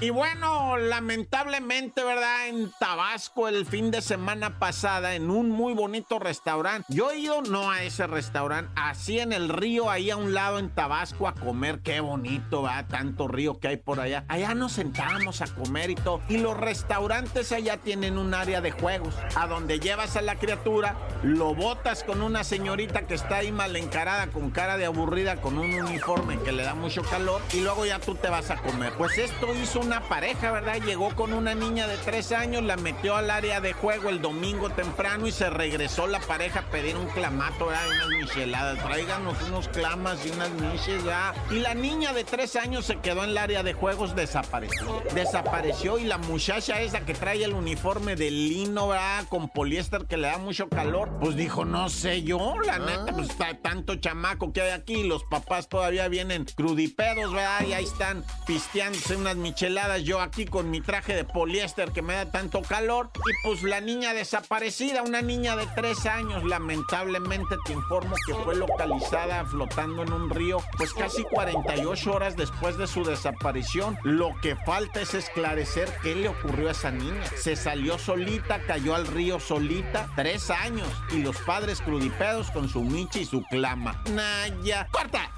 [0.00, 2.41] Y bueno, lamentablemente, ¿verdad?
[2.48, 6.86] En Tabasco el fin de semana pasada, en un muy bonito restaurante.
[6.88, 10.58] Yo he ido no a ese restaurante, así en el río, ahí a un lado
[10.58, 11.80] en Tabasco a comer.
[11.82, 12.86] Qué bonito, ¿verdad?
[12.88, 14.24] Tanto río que hay por allá.
[14.28, 16.20] Allá nos sentábamos a comer y todo.
[16.28, 20.96] Y los restaurantes allá tienen un área de juegos, a donde llevas a la criatura,
[21.22, 25.58] lo botas con una señorita que está ahí mal encarada, con cara de aburrida, con
[25.58, 28.92] un uniforme que le da mucho calor, y luego ya tú te vas a comer.
[28.94, 30.78] Pues esto hizo una pareja, ¿verdad?
[30.84, 31.96] Llegó con una niña de
[32.32, 36.60] años, la metió al área de juego el domingo temprano y se regresó la pareja
[36.60, 37.88] a pedir un clamato, ¿verdad?
[37.88, 38.78] Unas micheladas.
[38.84, 41.34] Tráiganos unos clamas y unas miches, ya.
[41.50, 45.02] Y la niña de tres años se quedó en el área de juegos, desapareció.
[45.14, 49.24] Desapareció y la muchacha esa que trae el uniforme de lino, ¿verdad?
[49.28, 53.30] Con poliéster que le da mucho calor, pues dijo, no sé yo, la neta, pues
[53.30, 57.66] está tanto chamaco que hay aquí, los papás todavía vienen crudipedos, ¿verdad?
[57.66, 62.14] Y ahí están pisteándose unas micheladas, yo aquí con mi traje de poliéster que me
[62.14, 67.72] da tanto calor, y pues la niña desaparecida, una niña de tres años, lamentablemente te
[67.72, 73.04] informo que fue localizada flotando en un río, pues casi 48 horas después de su
[73.04, 73.98] desaparición.
[74.02, 77.24] Lo que falta es esclarecer qué le ocurrió a esa niña.
[77.36, 82.82] Se salió solita, cayó al río solita, tres años, y los padres crudipedos con su
[82.82, 84.02] michi y su clama.
[84.10, 85.30] Naya, corta.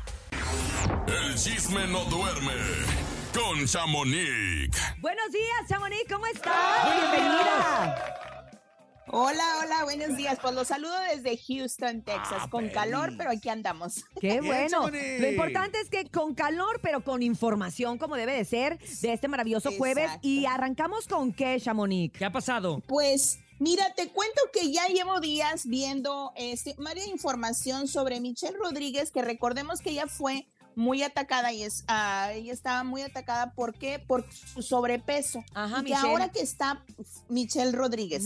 [1.07, 3.04] El chisme no duerme
[3.35, 4.79] con Chamonix.
[5.01, 6.85] Buenos días, Chamonix, ¿cómo estás?
[6.85, 8.15] Bienvenida.
[9.09, 10.39] Hola, hola, buenos días.
[10.41, 14.05] Pues los saludo desde Houston, Texas, Ah, con calor, pero aquí andamos.
[14.21, 14.89] Qué bueno.
[14.89, 19.29] Lo importante es que con calor, pero con información, como debe de ser, de este
[19.29, 20.11] maravilloso jueves.
[20.23, 22.17] Y arrancamos con qué, Chamonix.
[22.17, 22.83] ¿Qué ha pasado?
[22.87, 29.11] Pues mira, te cuento que ya llevo días viendo este, varias información sobre Michelle Rodríguez,
[29.11, 33.75] que recordemos que ella fue muy atacada y es, ah, ella estaba muy atacada, ¿por
[33.75, 33.99] qué?
[33.99, 35.45] Por su sobrepeso.
[35.55, 36.09] Ajá, y que Michelle.
[36.09, 36.83] ahora que está
[37.29, 38.25] Michelle Rodríguez,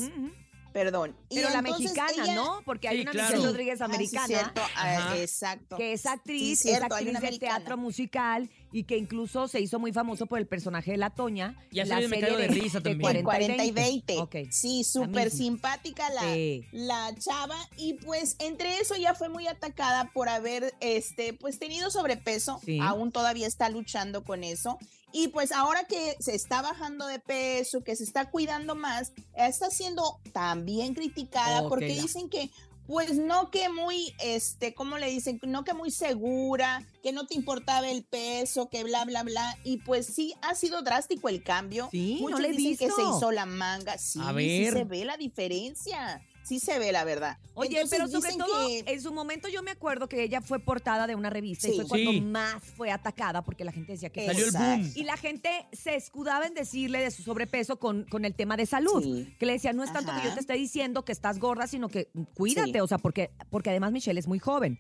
[0.72, 1.16] perdón.
[1.28, 2.60] Y Pero la entonces mexicana, ella- ¿no?
[2.64, 3.28] Porque hay Sí, una claro.
[3.30, 3.46] Michelle.
[3.48, 4.26] Rodríguez Ah, sí, americana.
[4.26, 5.16] cierto, ah, Ajá.
[5.16, 5.76] exacto.
[5.76, 9.78] que es actriz, Sí, cierto, es actriz de teatro musical y que incluso se hizo
[9.78, 11.56] muy famoso por el personaje de la Toña.
[11.70, 13.00] Y la Me serie Caigo de Risa también.
[13.00, 14.18] 40 En 40 y 20.
[14.18, 14.36] Ok.
[14.50, 16.64] Sí, súper simpática la, Sí.
[16.72, 17.56] la chava.
[17.76, 22.60] Y pues entre eso ya fue muy atacada por haber este, pues tenido sobrepeso.
[22.64, 22.78] Sí.
[22.82, 24.78] Aún todavía está luchando con eso.
[25.10, 29.70] Y pues ahora que se está bajando de peso, que se está cuidando más, está
[29.70, 32.50] siendo también criticada porque dicen que
[32.88, 35.38] pues no que muy, este, ¿cómo le dicen?
[35.46, 39.58] No que muy segura, que no te importaba el peso, que bla, bla, bla.
[39.62, 41.90] Y pues sí, ha sido drástico el cambio.
[41.92, 43.98] Sí, no Muchos le he dicen que se hizo la manga.
[43.98, 46.26] Sí, A sí se ve la diferencia.
[46.48, 47.38] Sí se ve la verdad.
[47.54, 50.58] Oye, Entonces pero sobre todo, que- en su momento yo me acuerdo que ella fue
[50.58, 52.20] portada de una revista y fue cuando Sí.
[52.22, 54.92] más fue atacada porque la gente decía que Salió el boom.
[54.94, 58.66] Y la gente se escudaba en decirle de su sobrepeso con, con el tema de
[58.66, 59.02] salud.
[59.02, 59.34] Sí.
[59.38, 61.88] Que le decía, no es tanto que yo te esté diciendo que estás gorda, sino
[61.88, 62.72] que cuídate.
[62.72, 62.80] Sí.
[62.80, 64.78] O sea, porque, porque además Michelle es muy joven.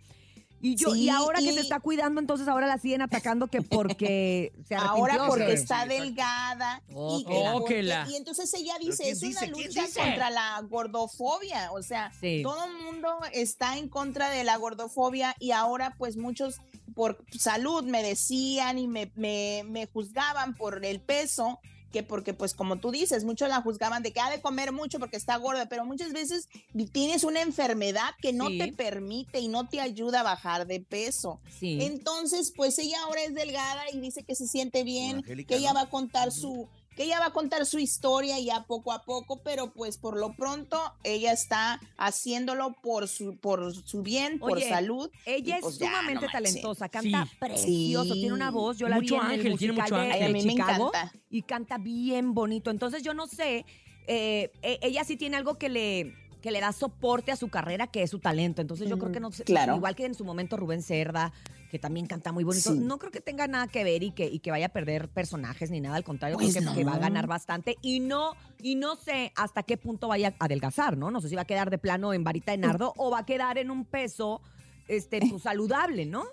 [0.60, 4.52] Y yo, y ahora que se está cuidando, entonces ahora la siguen atacando que porque
[4.66, 4.74] se.
[4.74, 8.16] Ahora ¿o porque está delgada Oh, y, que que la- Oh, porque- que la- y
[8.16, 12.40] entonces ella ¿Pero dice es una lucha contra la gordofobia o sea Sí.
[12.42, 16.56] todo el mundo está en contra de la gordofobia y ahora pues muchos
[16.94, 21.60] por salud me decían y me, me, me juzgaban por el peso
[21.92, 24.98] que porque pues como tú dices, muchos la juzgaban de que ha de comer mucho
[24.98, 26.48] porque está gorda, pero muchas veces
[26.92, 28.58] tienes una enfermedad que no Sí.
[28.58, 31.40] te permite y no te ayuda a bajar de peso.
[31.58, 31.78] Sí.
[31.82, 35.76] Entonces, pues ella ahora es delgada y dice que se siente bien, que ella ¿no?
[35.76, 39.40] va a contar su que ella va a contar su historia ya poco a poco,
[39.44, 45.08] pero pues por lo pronto ella está haciéndolo por su por su bien, por salud.
[45.24, 47.36] Ella pues, es ya, sumamente no talentosa, canta Sí.
[47.38, 48.20] precioso, Sí.
[48.20, 50.32] tiene una voz, yo la Mucho vi en ángel, el tiene musical mucho de, ángel.
[50.32, 51.12] de Chicago encanta.
[51.30, 52.70] y canta bien bonito.
[52.72, 53.64] Entonces yo no sé,
[54.08, 57.88] eh, e- ella sí tiene algo que le que le da soporte a su carrera,
[57.88, 58.60] que es su talento.
[58.62, 59.74] Entonces yo creo que no sé, claro.
[59.74, 61.32] igual que en su momento Rubén Cerda,
[61.70, 62.78] que también canta muy bonito, Sí.
[62.78, 65.70] no creo que tenga nada que ver y que, y que vaya a perder personajes
[65.70, 68.74] ni nada, al contrario, Pues creo que, que va a ganar bastante y no y
[68.74, 71.10] no sé hasta qué punto vaya a adelgazar, ¿no?
[71.10, 73.26] No sé si va a quedar de plano en varita de nardo o va a
[73.26, 74.40] quedar en un peso
[74.88, 76.24] este pues, saludable, ¿no?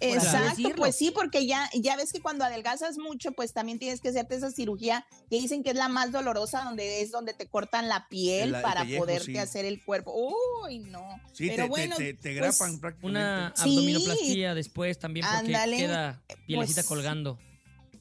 [0.00, 4.08] Exacto, pues sí, porque ya, ya ves que cuando adelgazas mucho, pues también tienes que
[4.10, 7.88] hacerte esa cirugía que dicen que es la más dolorosa, donde es donde te cortan
[7.88, 9.38] la piel El- el para pellejo, poderte sí.
[9.38, 10.14] hacer el cuerpo.
[10.64, 11.06] Uy, no.
[11.32, 13.20] Sí, Pero te, bueno, te, te, te pues, grapan prácticamente.
[13.20, 13.62] Una Sí.
[13.62, 17.38] abdominoplastía después también porque Ándale, queda pielecita pues, colgando.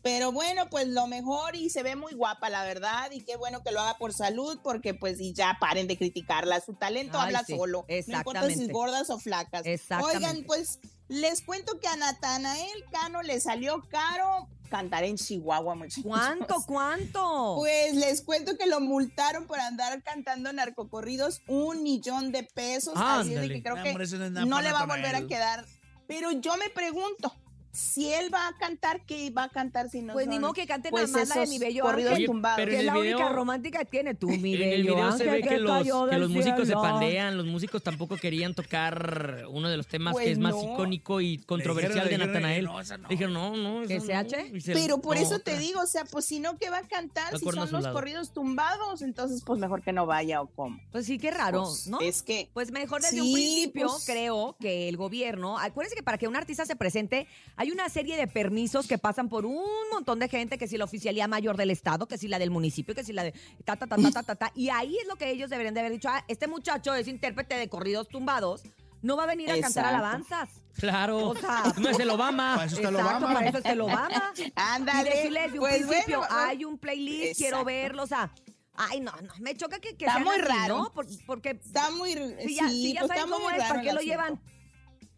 [0.02, 3.64] Pero bueno, pues lo mejor y se ve muy guapa, la verdad, y qué bueno
[3.64, 7.28] que lo haga por salud, porque pues y ya paren de criticarla, su talento Ay,
[7.28, 8.74] habla sí, solo, no importa si exactamente.
[8.74, 9.66] gordas o flacas.
[9.66, 10.18] Exactamente.
[10.18, 10.80] Oigan, pues
[11.14, 16.04] les cuento que a Natanael Cano le salió caro cantar en Chihuahua, muchachos.
[16.04, 17.56] ¿Cuánto, cuánto?
[17.60, 23.30] Pues les cuento que lo multaron por andar cantando narcocorridos un millón de pesos, así
[23.34, 23.54] es de Ándale.
[23.54, 25.66] que creo No, que no no le va a volver a quedar.
[26.08, 27.34] Pero yo me pregunto,
[27.76, 30.54] si él va a cantar, ¿qué va a cantar si no pues son, ni modo
[30.54, 32.56] que cante pues, nada más la de mi bello corridos Oye, tumbados?
[32.58, 35.04] pero que en es la única romántica que tiene tú, mi En el bello video
[35.08, 39.70] ángel se ve que los, que músicos se pandean, los músicos tampoco querían tocar uno
[39.70, 40.74] de los temas Pues que es más no.
[40.74, 42.66] icónico y controversial de Natanael.
[42.66, 43.10] no, esa no.
[43.10, 43.88] Dijeron, no, no.
[43.88, 44.04] ¿Que no".
[44.06, 44.52] SH?
[44.54, 46.78] Y se- Pero por no, eso te digo, o sea, pues si no, ¿qué va
[46.78, 47.38] a cantar?
[47.40, 47.92] Si son los lado.
[47.94, 50.80] corridos tumbados, entonces pues mejor que no vaya o cómo.
[50.92, 52.00] Pues sí, qué raro, Pues, ¿no?
[52.02, 56.04] Es que Pues mejor desde Sí, un principio pues- creo que el gobierno, acuérdense que
[56.04, 57.28] para que un artista se presente
[57.64, 60.84] hay una serie de permisos que pasan por un montón de gente, que si la
[60.84, 63.32] oficialía mayor del estado, que si la del municipio, que si la de
[63.64, 64.52] ta ta ta ta ta ta, ta.
[64.54, 67.56] y ahí es lo que ellos deberían de haber dicho, ah, este muchacho es intérprete
[67.56, 68.64] de corridos tumbados,
[69.02, 70.50] no va a venir a cantar alabanzas.
[70.78, 71.30] Claro.
[71.30, 72.56] O sea, no es el Obama.
[72.56, 73.34] Para eso está el Exacto, Obama.
[73.34, 74.34] para eso está el Obama.
[74.56, 78.30] Ándale, Y decirles de un pues principio, bueno, hay un playlist, quiero verlo, o sea,
[78.76, 80.78] ay, no, no, me choca que, que Está sean muy así, raro.
[80.80, 80.92] ¿no?
[80.92, 82.12] Por- porque está muy
[82.46, 84.00] si ya, sí, si ya pues, saben está cómo muy es, raro ¿para qué lo
[84.00, 84.12] asunto.
[84.12, 84.42] llevan?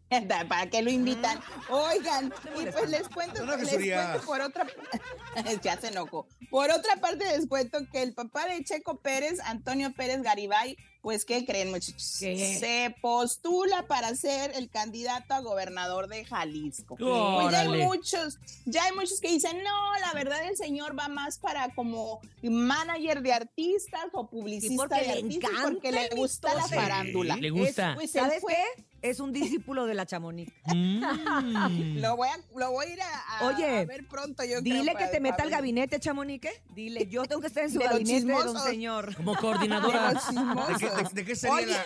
[0.49, 1.39] ¿Para qué lo invitan?
[1.69, 4.65] Oigan, y pues les cuento, les cuento por otra
[5.63, 6.27] ya se enojó.
[6.49, 11.23] Por otra parte les cuento que el papá de Checo Pérez, Antonio Pérez Garibay, Pues,
[11.25, 12.17] ¿qué creen, muchachos?
[12.19, 12.57] ¿Qué?
[12.59, 16.95] Se postula para ser el candidato a gobernador de Jalisco.
[16.97, 21.07] Pues ya hay muchos, ya hay muchos que dicen, no, la verdad el señor va
[21.07, 26.09] más para como manager de artistas o publicista porque de le artistas encanta porque le
[26.15, 27.35] gusta la farándula.
[27.37, 27.89] Le gusta.
[27.91, 28.85] Es- pues, él ¿Sabes fue- qué?
[29.05, 30.51] Es un discípulo de la Chamonix.
[30.75, 31.99] Mm.
[32.01, 34.61] Lo voy a, lo voy a ir a, a- Oye, a ver pronto, yo creo,
[34.61, 36.45] Dile que te meta al gabinete, Chamonix.
[36.45, 36.61] ¿eh?
[36.73, 39.15] Dile, yo tengo que estar en su De gabinete, don señor.
[39.15, 40.13] Como coordinadora.
[40.13, 41.85] ¿De qué, de- de qué sería Oye, la,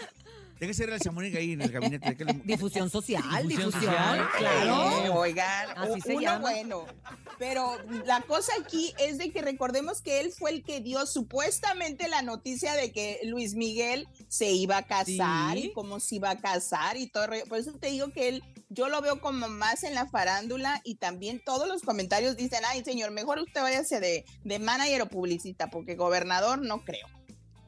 [0.60, 2.10] de qué sería la chamonica ahí en el gabinete?
[2.10, 3.82] ¿De qué le- Difusión social, Difusión difusión.
[3.94, 5.06] social, claro.
[5.06, 6.40] Eh, oigan, Así se uno llama.
[6.40, 6.86] bueno.
[7.38, 12.10] Pero la cosa aquí es de que recordemos que él fue el que dio supuestamente
[12.10, 15.66] la noticia de que Luis Miguel se iba a casar Sí.
[15.68, 17.24] y cómo se iba a casar y todo.
[17.26, 17.44] el.
[17.48, 20.96] Por eso te digo que él, yo lo veo como más en la farándula y
[20.96, 25.70] también todos los comentarios dicen, ay señor, mejor usted váyase de, de manager o publicista,
[25.70, 27.08] porque gobernador no creo.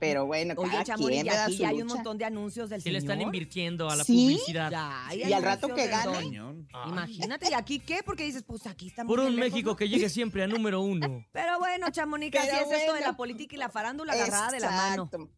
[0.01, 2.81] Pero bueno, Oye, cada quien y aquí su ya hay un montón de anuncios del
[2.81, 3.11] Sí le señor.
[3.13, 4.13] están invirtiendo a la ¿Sí?
[4.13, 4.71] publicidad.
[4.71, 6.41] Ya, hay Y al rato que gane.
[6.73, 6.87] Ah.
[6.89, 8.01] Imagínate, ¿y aquí qué?
[8.03, 9.11] Porque dices, pues aquí estamos.
[9.15, 9.75] Por un lejos, México ¿no?
[9.75, 11.23] que llegue siempre a número uno.
[11.31, 13.05] Pero bueno, Chamonix, así Pero es esto de bueno.
[13.11, 15.03] la política y la farándula agarrada de la mano.
[15.03, 15.29] Exacto.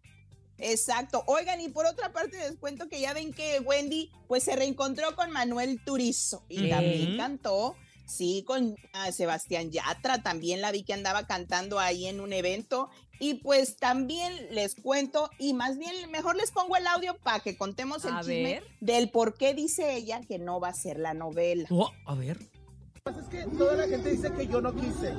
[0.60, 1.24] Exacto.
[1.28, 5.14] Oigan, y por otra parte les cuento que ya ven que Wendy pues se reencontró
[5.16, 6.70] con Manuel Turizo y Sí.
[6.70, 12.22] también cantó, sí, con ah, Sebastián Yatra, también la vi que andaba cantando ahí en
[12.22, 17.16] un evento y pues también les cuento y más bien mejor les pongo el audio
[17.24, 18.64] para que contemos el A chisme ver.
[18.82, 21.68] del por qué dice ella que no va a ser la novela.
[21.72, 22.40] Oh, a ver.
[23.04, 25.14] pasa es que toda la gente dice que yo no quise,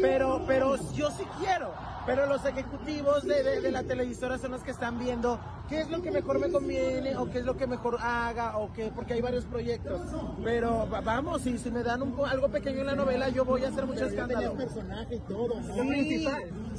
[0.00, 1.72] pero, pero yo sí quiero.
[2.14, 5.90] Pero los ejecutivos de, de- de la televisora son los que están viendo qué es
[5.90, 9.14] lo que mejor me conviene o qué es lo que mejor haga o qué, porque
[9.14, 10.00] hay varios proyectos.
[10.42, 13.64] Pero va- vamos, si, si me dan un algo pequeño en la novela, yo voy
[13.64, 14.54] a hacer mucho escándalo.
[14.56, 15.54] personaje y todo.
[15.62, 16.28] Sí,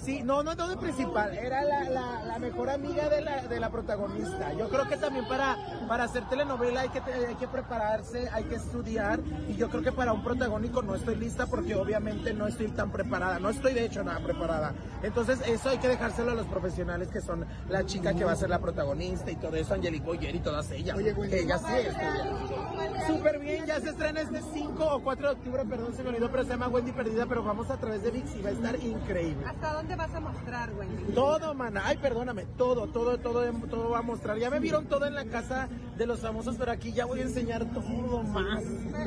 [0.04, 3.60] sí, no, no, no de principal, era la, la- la mejor amiga de la, de
[3.60, 4.52] la protagonista.
[4.54, 5.56] Yo creo que también para,
[5.88, 9.91] para hacer telenovela hay que, hay que prepararse, hay que estudiar y yo creo que
[9.91, 13.86] para un protagónico no estoy lista porque obviamente no estoy tan preparada, no estoy de
[13.86, 14.74] hecho nada preparada.
[15.04, 18.36] Entonces eso hay que dejárselo a los profesionales que son la chica que va a
[18.36, 20.97] ser la protagonista y todo eso, Angelique Boyer y todas ellas.
[20.97, 23.07] que ellas sí.
[23.07, 26.29] Súper bien, ya se estrena este 5 o 4 de octubre, perdón, se me olvidó,
[26.29, 28.75] pero se llama Wendy Perdida, pero vamos a través de VIX y va a estar
[28.75, 29.45] increíble.
[29.45, 31.13] ¿Hasta dónde vas a mostrar, Wendy?
[31.13, 31.81] Todo, mana.
[31.86, 32.45] Ay, perdóname.
[32.57, 34.38] Todo, todo, todo, todo va a mostrar.
[34.38, 37.23] Ya me vieron todo en la casa de los famosos, pero aquí ya voy a
[37.23, 38.63] enseñar todo más.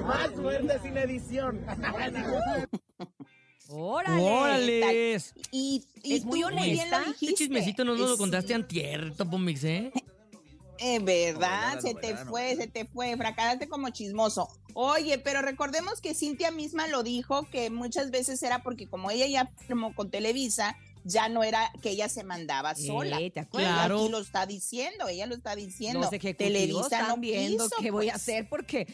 [0.07, 1.61] Más fuerte sin edición.
[3.69, 4.23] ¡Órale!
[4.23, 5.21] ¡Órale!
[5.51, 7.35] Y, y Es muy tú bien lo Este dijiste.
[7.35, 9.93] chismecito no nos lo contaste antier, Topo Mix, ¿eh?
[10.79, 14.49] Es verdad, se te fue, se te fue, fracasaste como chismoso.
[14.75, 19.27] Oye, pero recordemos que Cintia misma lo dijo, que muchas veces era porque como ella
[19.29, 23.19] ya firmó con Televisa, ya no era que ella se mandaba Eh, sola.
[23.33, 23.71] ¿te acuerdas?
[23.71, 24.01] Ella Claro.
[24.01, 26.01] Aquí lo está diciendo, ella lo está diciendo.
[26.01, 28.23] Los Televisa están no viendo quiso, qué voy a pues.
[28.23, 28.87] hacer porque,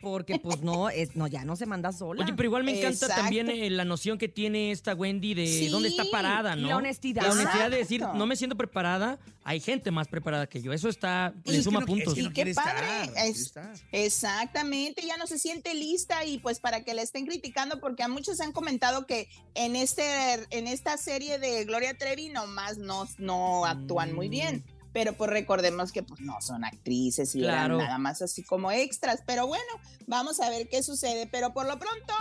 [0.00, 2.22] porque pues no, es, no, ya no se manda sola.
[2.24, 3.22] Oye, pero igual me encanta Exacto.
[3.22, 6.68] también eh, la noción que tiene esta Wendy de Sí, dónde está parada, y ¿no?
[6.68, 7.22] la honestidad.
[7.22, 10.72] La honestidad de decir, no me siento preparada, hay gente más preparada que yo.
[10.72, 12.08] Eso está, Pues le suma no- puntos.
[12.08, 13.84] es que Y no qué padre, estar, es-.
[13.92, 18.08] Exactamente, ya no se siente lista y pues para que la estén criticando porque a
[18.08, 20.02] muchos han comentado que en este
[20.50, 24.64] en esta serie de Gloria Trevi nomás no, no actúan muy bien.
[24.92, 27.76] Pero pues recordemos que pues no son actrices y Claro.
[27.76, 29.22] eran nada más así como extras.
[29.26, 29.64] Pero bueno,
[30.06, 31.26] vamos a ver qué sucede.
[31.26, 32.12] Pero por lo pronto,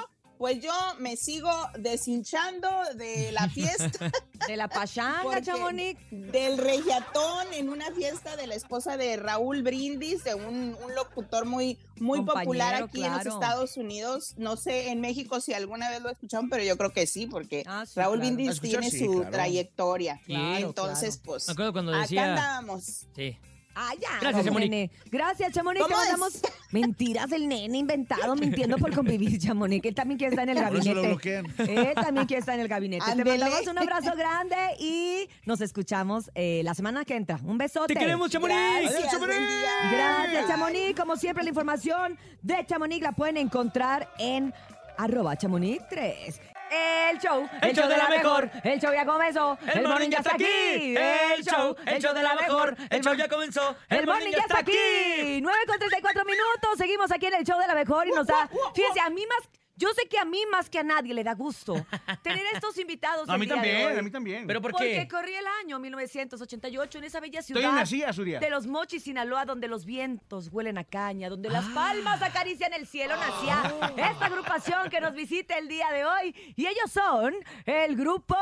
[0.42, 4.10] pues yo me sigo deshinchando de la fiesta.
[4.48, 6.00] De la pachanga, Chamonix.
[6.10, 11.46] del regiatón en una fiesta de la esposa de Raúl Brindis, de un, un locutor
[11.46, 13.28] muy, muy Compañero, popular aquí en los.
[13.28, 14.34] Estados Unidos.
[14.38, 17.64] No sé en México si alguna vez lo escucharon, pero yo creo que sí, porque
[17.68, 18.34] Ah, sí, Raúl claro.
[18.36, 19.30] Brindis tiene sí, su claro.
[19.32, 20.20] trayectoria.
[20.26, 22.30] Claro, Entonces, pues, Me acuerdo cuando acá decía...
[22.32, 23.06] andábamos.
[23.16, 23.38] Sí.
[23.76, 24.10] Ah, ya.
[24.20, 24.70] Gracias, Chamonix.
[24.70, 24.92] nene.
[25.12, 25.86] Gracias, Chamonix.
[25.88, 29.86] Te mandamos mentiras del nene inventado, mintiendo por convivir, Chamonix.
[29.86, 31.08] Él también quiere estar en el Por eso gabinete.
[31.08, 31.46] lo bloquean.
[31.58, 33.06] Él también quiere estar en el gabinete.
[33.16, 37.40] Te mandamos un abrazo grande y nos escuchamos eh, la semana que entra.
[37.44, 37.94] Un besote.
[37.94, 38.58] ¡Te queremos, Chamonix!
[38.82, 39.92] Gracias, día.
[39.92, 41.00] Gracias, Chamonix.
[41.00, 44.54] Como siempre, la información de Chamonix la pueden encontrar en
[44.98, 46.42] arroba Chamonix 3.
[46.72, 50.36] El show, el, show de la mejor, el show ya comenzó, el, morning ya está
[50.36, 54.38] aquí, el show, el show de la mejor, el show ya comenzó, el morning ya
[54.38, 55.42] está aquí.
[55.42, 58.50] 9 con 34 minutos, seguimos aquí en el show de la mejor y nos da,
[58.74, 59.50] fíjense, a mí más,
[59.82, 61.74] yo sé que a mí más que a nadie le da gusto
[62.24, 63.98] tener estos invitados A el mí día de también, hoy.
[63.98, 64.48] a mí también.
[64.48, 65.08] ¿Pero por Porque qué?
[65.08, 68.40] corría el año 1988 en esa bella Estoy ciudad nací, Azuria.
[68.40, 71.72] de los Mochis, Sinaloa, donde los vientos huelen a caña, donde las Ah.
[71.74, 73.74] palmas acarician el cielo, nacía
[74.12, 76.36] esta agrupación que nos visita el día de hoy.
[76.56, 77.34] Y ellos son
[77.66, 78.36] el grupo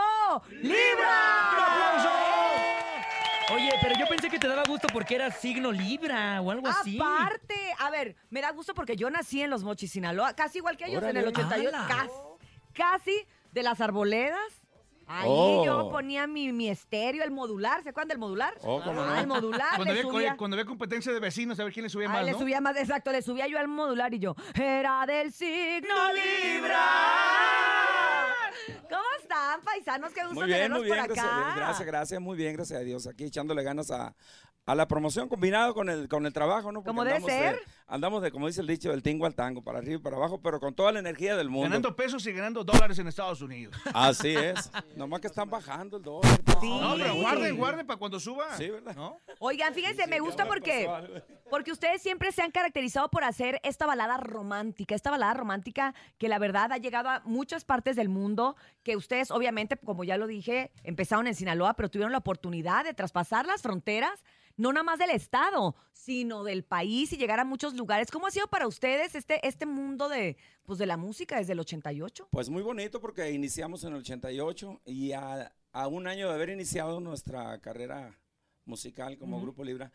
[0.61, 1.15] Libra.
[3.51, 6.99] Oye, pero yo pensé que te daba gusto porque eras signo Libra o algo así.
[6.99, 10.77] Aparte, a ver, me da gusto porque yo nací en Los Mochis, Sinaloa, casi igual
[10.77, 11.29] que ellos en el Órale.
[11.37, 11.87] 88, ¡Hala!
[11.87, 12.11] casi,
[12.73, 14.39] casi de las arboledas.
[15.11, 15.65] Ahí Oh.
[15.65, 18.53] yo ponía mi, mi estéreo, el modular, ¿se acuerdan del modular?
[18.61, 19.19] Oh, cómo Ah, no.
[19.19, 20.37] el modular, Cuando le había, subía.
[20.37, 22.37] cuando había competencia de vecinos, a ver quién le subía Ay, más, le ¿no?
[22.37, 26.85] subía más, exacto, le subía yo al modular y yo, era del signo Libra.
[29.49, 30.13] ¿Cómo están, paisanos?
[30.13, 31.45] Qué gusto Muy bien, tenerlos muy bien, por gracias a Dios.
[31.47, 31.55] acá.
[31.59, 33.07] Gracias, gracias, muy bien, gracias a Dios.
[33.07, 34.15] Aquí echándole ganas a,
[34.65, 36.79] a la promoción combinado con el, con el trabajo, ¿no?
[36.79, 37.59] Porque Como debe andamos de- ser.
[37.87, 40.39] andamos de, como dice el dicho, del tingo al tango, para arriba y para abajo,
[40.41, 41.63] pero con toda la energía del mundo.
[41.69, 43.75] Ganando pesos y ganando dólares en Estados Unidos.
[43.93, 44.69] Así es.
[44.95, 46.39] Nomás que están bajando el dólar.
[46.67, 48.55] No, pero guarden, guarden para cuando suba.
[48.57, 48.95] Sí, ¿verdad?
[48.95, 49.17] ¿No?
[49.39, 50.89] Oigan, fíjense, me gusta porque,
[51.49, 56.27] porque ustedes siempre se han caracterizado por hacer esta balada romántica, esta balada romántica que
[56.27, 60.27] la verdad ha llegado a muchas partes del mundo, que ustedes obviamente, como ya lo
[60.27, 64.23] dije, empezaron en Sinaloa, pero tuvieron la oportunidad de traspasar las fronteras,
[64.57, 68.11] no nada más del estado, sino del país y llegar a muchos lugares.
[68.11, 71.59] ¿Cómo ha sido para ustedes este, este mundo de, pues, de la música desde el
[71.61, 72.27] 88?
[72.31, 76.49] Pues muy bonito porque iniciamos en el 88 y a, a un año de haber
[76.49, 78.17] iniciado nuestra carrera
[78.65, 79.41] musical como.
[79.41, 79.91] Grupo Libra,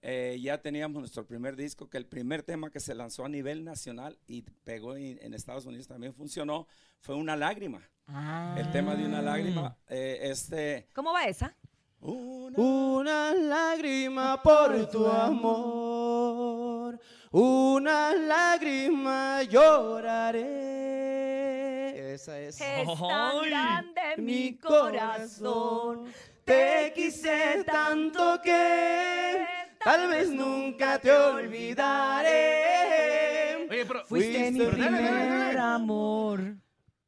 [0.00, 3.64] eh, ya teníamos nuestro primer disco, que el primer tema que se lanzó a nivel
[3.64, 6.66] nacional y pegó en, en Estados Unidos también funcionó,
[7.00, 7.88] fue Una Lágrima.
[8.56, 10.88] El tema de Una Lágrima, eh, este...
[10.92, 11.56] ¿Cómo va esa?
[12.04, 16.98] Una lágrima por tu amor,
[17.30, 20.82] una lágrima lloraré.
[22.12, 22.60] Esa es.
[22.60, 26.12] Es tan grande mi corazón,
[26.44, 29.46] te quise tanto que
[29.82, 32.28] tal vez nunca te olvidaré.
[33.70, 35.28] Oye, pero Fuiste mi pero dale, dale, dale.
[35.28, 36.40] primer amor.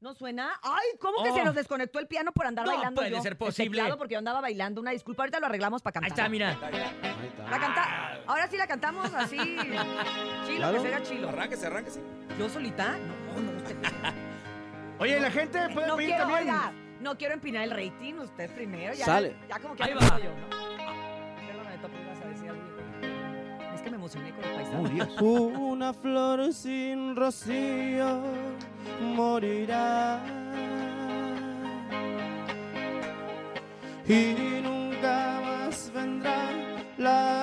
[0.01, 0.59] ¿No suena?
[0.63, 1.35] Ay, ¿cómo que Oh.
[1.35, 3.23] se nos desconectó el piano por andar No bailando puede yo?
[3.23, 3.79] ser El posible.
[3.81, 4.83] teclado porque yo andaba bailando.
[4.83, 6.11] Una disculpa, ahorita lo arreglamos para cantar.
[6.11, 6.59] Ahí está, mira.
[7.51, 8.21] La canta...
[8.27, 9.39] Ahora sí la cantamos así.
[10.47, 10.75] Chilo, Claro.
[10.75, 11.29] que será chilo.
[11.31, 12.03] Arránquese, arránquese.
[12.39, 12.99] ¿Yo solita?
[13.35, 13.77] No, no, usted.
[14.99, 16.49] Oye, la gente puede no pedir quiero, también.
[16.55, 18.95] oiga, no quiero empinar el rating, usted primero.
[18.95, 19.37] Ya, Sale.
[19.49, 20.19] Ya como que Ahí me va.
[20.21, 20.49] yo, ¿no?
[21.47, 22.63] Perdóname, Topo, ibas a decir algo.
[23.75, 25.25] Es que me emocioné con el paisaje.
[25.25, 28.23] Una flor sin rocío
[29.15, 30.21] morirá
[34.07, 36.51] y nunca más vendrá
[36.99, 37.34] la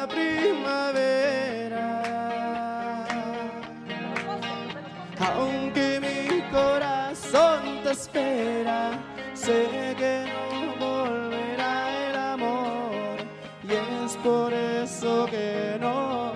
[8.01, 8.91] espera,
[9.35, 11.75] sé que no volverá
[12.07, 13.15] el amor
[13.63, 16.33] y es por eso que no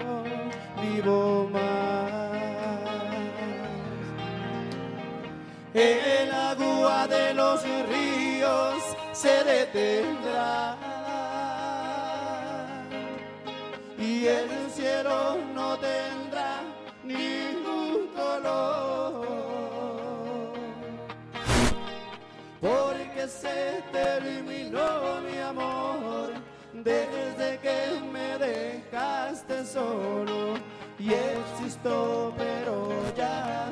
[0.81, 1.61] vivo más.
[5.73, 8.77] El agua de los ríos
[9.11, 10.77] se detendrá
[13.97, 16.61] y el cielo no tendrá
[17.03, 19.04] ningún color
[23.25, 26.33] porque se terminó mi amor.
[26.73, 30.55] Desde que me dejaste solo.
[30.97, 33.69] Y existo pero ya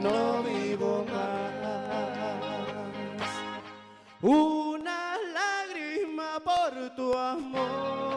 [0.00, 1.34] no vivo más.
[4.22, 8.13] Una lágrima por tu amor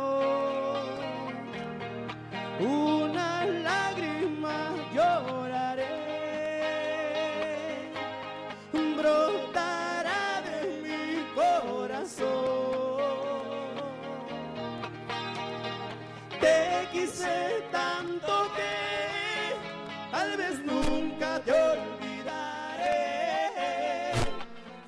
[17.08, 19.56] Quise tanto que
[20.12, 22.92] tal vez nunca te olvidaré.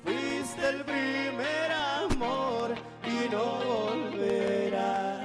[0.04, 5.20] Fuiste el primer amor y no volverás.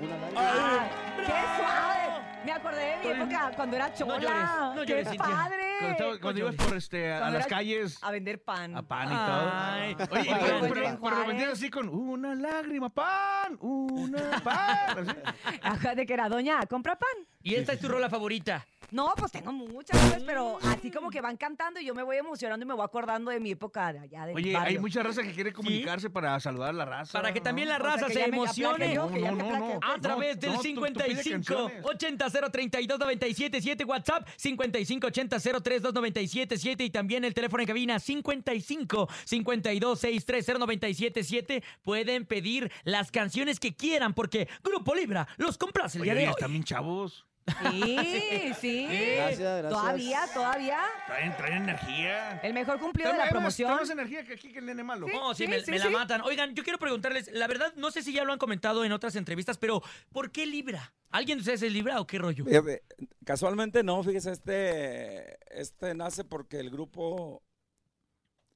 [0.00, 0.86] Una Ah,
[1.18, 2.04] ¡Qué suave!
[2.46, 4.18] Me acordé de mi época cuando era chola.
[4.18, 5.28] llores, no ¡Qué llores, Cintia.
[5.28, 5.61] padre!
[5.82, 8.76] Cuando, estaba- cuando ibas por este, a, las calles A vender pan.
[8.76, 9.94] a pan y Ay.
[9.96, 10.08] todo.
[10.20, 10.36] Oye,
[10.70, 15.08] pero, pero vendían así con una lágrima, pan, una pan.
[15.08, 15.58] así.
[15.62, 17.08] Ajá, de que era doña, compra pan.
[17.42, 18.66] Y esta es tu rola favorita.
[18.90, 22.18] No, pues tengo muchas, pues, pero así como que van cantando y yo me voy
[22.18, 25.22] emocionando y me voy acordando de mi época de allá de Oye, hay mucha raza
[25.22, 27.12] que quiere comunicarse para saludar a la raza.
[27.18, 28.88] Para que también la O sea, raza se emocione.
[29.14, 29.78] que ya me aplaque.
[29.80, 31.84] A No, través no, del tú- tú pide 55 canciones.
[31.86, 39.08] 80 032 977 WhatsApp 55 80 032 977 y también el teléfono en cabina 55
[39.24, 46.04] 52 630 977 pueden pedir las canciones que quieran porque Grupo Libra los complace el
[46.04, 46.34] día Oye, de hoy.
[46.34, 47.24] están bien chavos.
[47.46, 48.86] Sí, sí.
[49.16, 49.70] Gracias, gracias.
[49.70, 50.78] Todavía, todavía.
[51.06, 52.40] Traen, traen energía.
[52.42, 53.74] El mejor cumplido de la promoción.
[53.74, 55.06] más energía que aquí que el nene malo.
[55.08, 56.20] No, sí, sí, me, sí, me la matan.
[56.22, 59.16] Oigan, yo quiero preguntarles, la verdad, no sé si ya lo han comentado en otras
[59.16, 60.92] entrevistas, pero ¿por qué Libra?
[61.10, 62.46] ¿Alguien de ustedes es Libra o qué rollo?
[62.48, 67.42] Eh, eh, Casualmente no, fíjese, este, este nace porque el grupo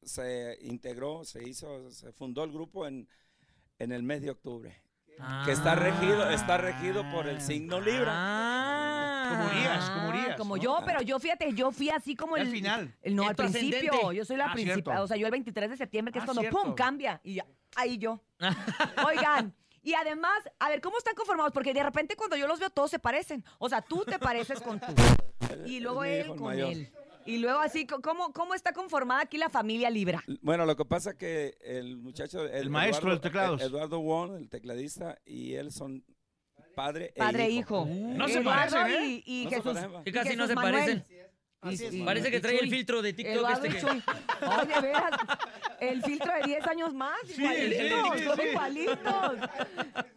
[0.02, 3.08] se integró, se hizo, se fundó el grupo en,
[3.78, 4.80] en el mes de octubre.
[5.44, 9.26] Que está regido, está regido por el signo Libra.
[9.30, 10.36] Como Urias, como Ah, Urias.
[10.36, 10.62] como ¿no?
[10.62, 12.94] yo, pero yo fíjate, yo fui así como Al el final.
[13.02, 14.12] el- no, al principio.
[14.12, 14.98] Yo soy la Ah, principal.
[14.98, 16.62] O sea, yo el 23 de septiembre, que es Ah, cuando cierto.
[16.62, 17.20] pum, cambia.
[17.24, 17.46] Y ya,
[17.76, 18.20] ahí yo.
[19.06, 19.54] Oigan.
[19.82, 21.52] Y además, a ver, ¿cómo están conformados?
[21.52, 23.44] Porque de repente cuando yo los veo, todos se parecen.
[23.58, 24.92] O sea, tú te pareces con tú.
[25.64, 26.70] Y luego él con mayor.
[26.72, 26.92] él.
[27.26, 30.22] Y luego así, ¿cómo, ¿cómo está conformada aquí la familia Libra?
[30.42, 33.60] Bueno, lo que pasa que el muchacho, el, El maestro de teclados.
[33.60, 36.04] Eduardo Wong, el tecladista, y él son
[36.74, 37.86] padre e Padre e hijo.
[37.88, 38.14] hijo.
[38.16, 39.22] No se parecen, ¿eh?
[39.26, 39.72] Y, y No se Jesús.
[39.74, 40.02] parecen.
[40.04, 40.74] Y casi no Jesús se Manuel.
[40.74, 41.04] parecen.
[41.62, 43.80] Así es, Y- Parece que trae el filtro de TikTok Eduardo este que...
[43.84, 44.02] Chuy.
[44.40, 45.10] Ay, de veras.
[45.80, 47.16] El filtro de 10 años más.
[47.36, 48.18] Igualitos.
[48.18, 48.42] sí, son sí.
[48.50, 49.38] igualitos.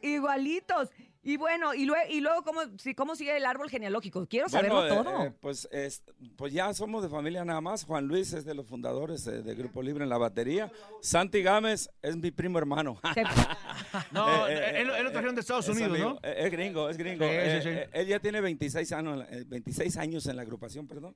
[0.01, 0.89] Igualitos.
[1.21, 2.61] Y bueno, y luego, y luego ¿cómo,
[2.95, 4.25] ¿cómo sigue el árbol genealógico?
[4.25, 5.23] Quiero saberlo Bueno, eh, todo.
[5.25, 6.01] eh, pues, es-
[6.37, 7.83] pues ya somos de familia nada más.
[7.83, 10.71] Juan Luis es de los fundadores eh, de Grupo Libre en la batería.
[11.01, 12.99] Santi Gámez es mi primo hermano.
[14.11, 16.19] No, Eh, eh, él, él lo trajeron de Estados Es Unidos, amigo, ¿no?
[16.23, 17.25] eh, Es gringo, es gringo.
[17.25, 17.31] Sí,
[17.63, 17.79] sí, sí.
[17.91, 21.15] él ya tiene 26 años, en la- eh, 26 años en la agrupación, perdón.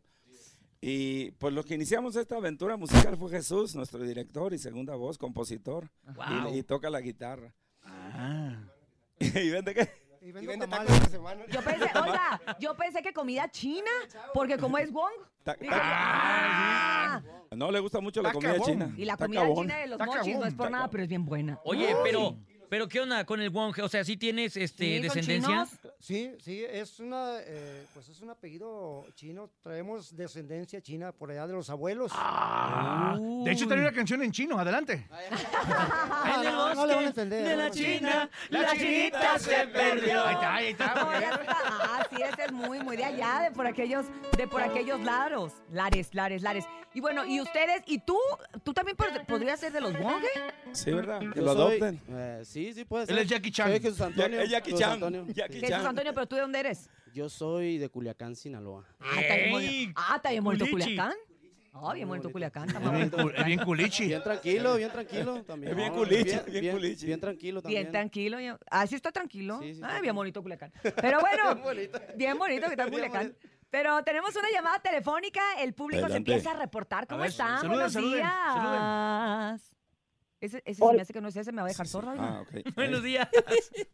[0.81, 5.17] Y pues lo que iniciamos esta aventura musical fue Jesús, nuestro director y segunda voz,
[5.17, 5.89] compositor.
[6.13, 6.53] Wow.
[6.53, 7.53] Y, y toca la guitarra.
[7.83, 8.57] Ah.
[9.23, 9.89] ¿Y vende qué?
[10.21, 11.43] Y vende tamales esta semana.
[11.51, 13.91] Yo pensé, oiga, yo pensé que comida china,
[14.33, 15.11] porque como es Wong.
[15.43, 17.21] Ta- dije, ta- ah.
[17.55, 18.93] No le gusta mucho la comida china.
[18.97, 21.59] Y la comida china de los mochis no es por nada, pero es bien buena.
[21.65, 22.37] Oye, pero,
[22.73, 23.75] pero ¿qué onda con el Wong?
[23.83, 25.67] O sea, ¿sí tienes este, Sí, descendencia?
[25.99, 29.51] Sí, sí, es una, eh, pues es un apellido chino.
[29.61, 32.11] Traemos descendencia china por allá de los abuelos.
[32.15, 33.15] Ah,
[33.45, 34.57] de hecho, trae una canción en chino.
[34.57, 35.07] Adelante.
[36.25, 37.45] Ah, no, no le van a entender.
[37.47, 37.69] de la.
[37.69, 40.23] China, La chinita se perdió.
[40.23, 40.95] Ahí está, ahí está.
[40.95, 41.57] No, ya está.
[41.69, 44.05] Ah, sí, ese es muy, muy de allá, de por aquellos,
[44.37, 45.53] de por aquellos lados.
[45.71, 46.65] Lares, lares, lares.
[46.95, 48.17] Y bueno, y ustedes, y tú,
[48.63, 50.23] tú también pod- podrías ser de los Wong.
[50.73, 51.19] Sí, ¿verdad?
[51.33, 52.01] Que lo soy- adopten.
[52.09, 53.17] eh, sí, sí, puede ser.
[53.17, 53.69] Él es Jackie Chan.
[53.71, 54.39] Soy Jesús Antonio.
[54.39, 54.91] es Jackie Jesús Chan.
[54.93, 55.61] Antonio, Jackie sí.
[55.61, 55.69] Chan.
[55.71, 56.89] Jesús Antonio, pero tú de dónde eres?
[57.13, 58.85] Yo soy de Culiacán, Sinaloa.
[58.99, 59.93] Ah, está bien.
[59.95, 60.91] Ah, está bien bonito Culichi.
[60.95, 61.13] Culiacán.
[61.75, 62.67] Ah, bien bonito Culiacán.
[62.69, 63.17] está Es bien, bonito.
[63.17, 64.05] cul- es bien culichi.
[64.05, 65.71] Bien tranquilo, bien tranquilo también.
[65.71, 67.05] Es bien culichi, bien culichi.
[67.07, 67.81] Bien tranquilo también.
[67.83, 68.39] Bien tranquilo.
[68.39, 69.59] yo- Ah, sí está tranquilo.
[69.59, 70.71] Sí, sí, ah, está bien bonito Culiacán.
[70.81, 71.99] Pero bueno, Bien bonito.
[72.15, 73.21] bien bonito que está Bien Culiacán.
[73.33, 73.47] bonito.
[73.71, 76.31] Pero tenemos una llamada telefónica, el público se Adelante.
[76.31, 77.07] empieza a reportar.
[77.07, 77.57] ¿Cómo ver, están?
[77.57, 79.72] saluden, Buenos saluden, días.
[80.43, 82.11] Ese, ese se me hace que no es ese, me va a dejar sorda.
[82.11, 82.23] oiga.
[82.37, 82.51] Ah, ok.
[82.75, 83.27] Buenos días.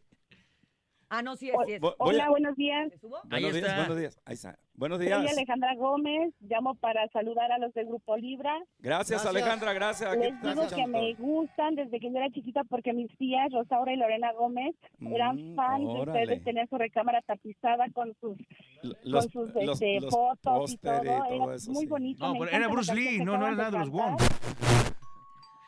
[1.12, 1.82] Ah, no, sí es, sí es.
[1.82, 2.88] A- Hola, buenos días.
[2.92, 3.16] ¿Se subo?
[3.30, 4.20] Ahí Buenos días, buenos días.
[4.24, 4.56] Ahí está.
[4.74, 5.18] Buenos Soy días.
[5.32, 6.32] Alejandra Gómez.
[6.38, 8.54] Llamo para saludar a los del Grupo Libra.
[8.78, 9.26] Gracias, Gracias.
[9.26, 10.08] Alejandra, gracias.
[10.08, 13.92] Aquí Les digo que me gustan desde que yo era chiquita porque mis tías, Rosaura
[13.92, 16.44] y Lorena Gómez, eran Mm, fans de ustedes.
[16.44, 18.38] Tenían su recámara tapizada con sus,
[19.02, 21.02] Los, con sus los- este, los fotos y todo.
[21.02, 21.86] y todo Era eso, muy sí.
[21.88, 22.24] bonito.
[22.24, 24.16] No, pero era Bruce Lee, no, no era nada de los Wong.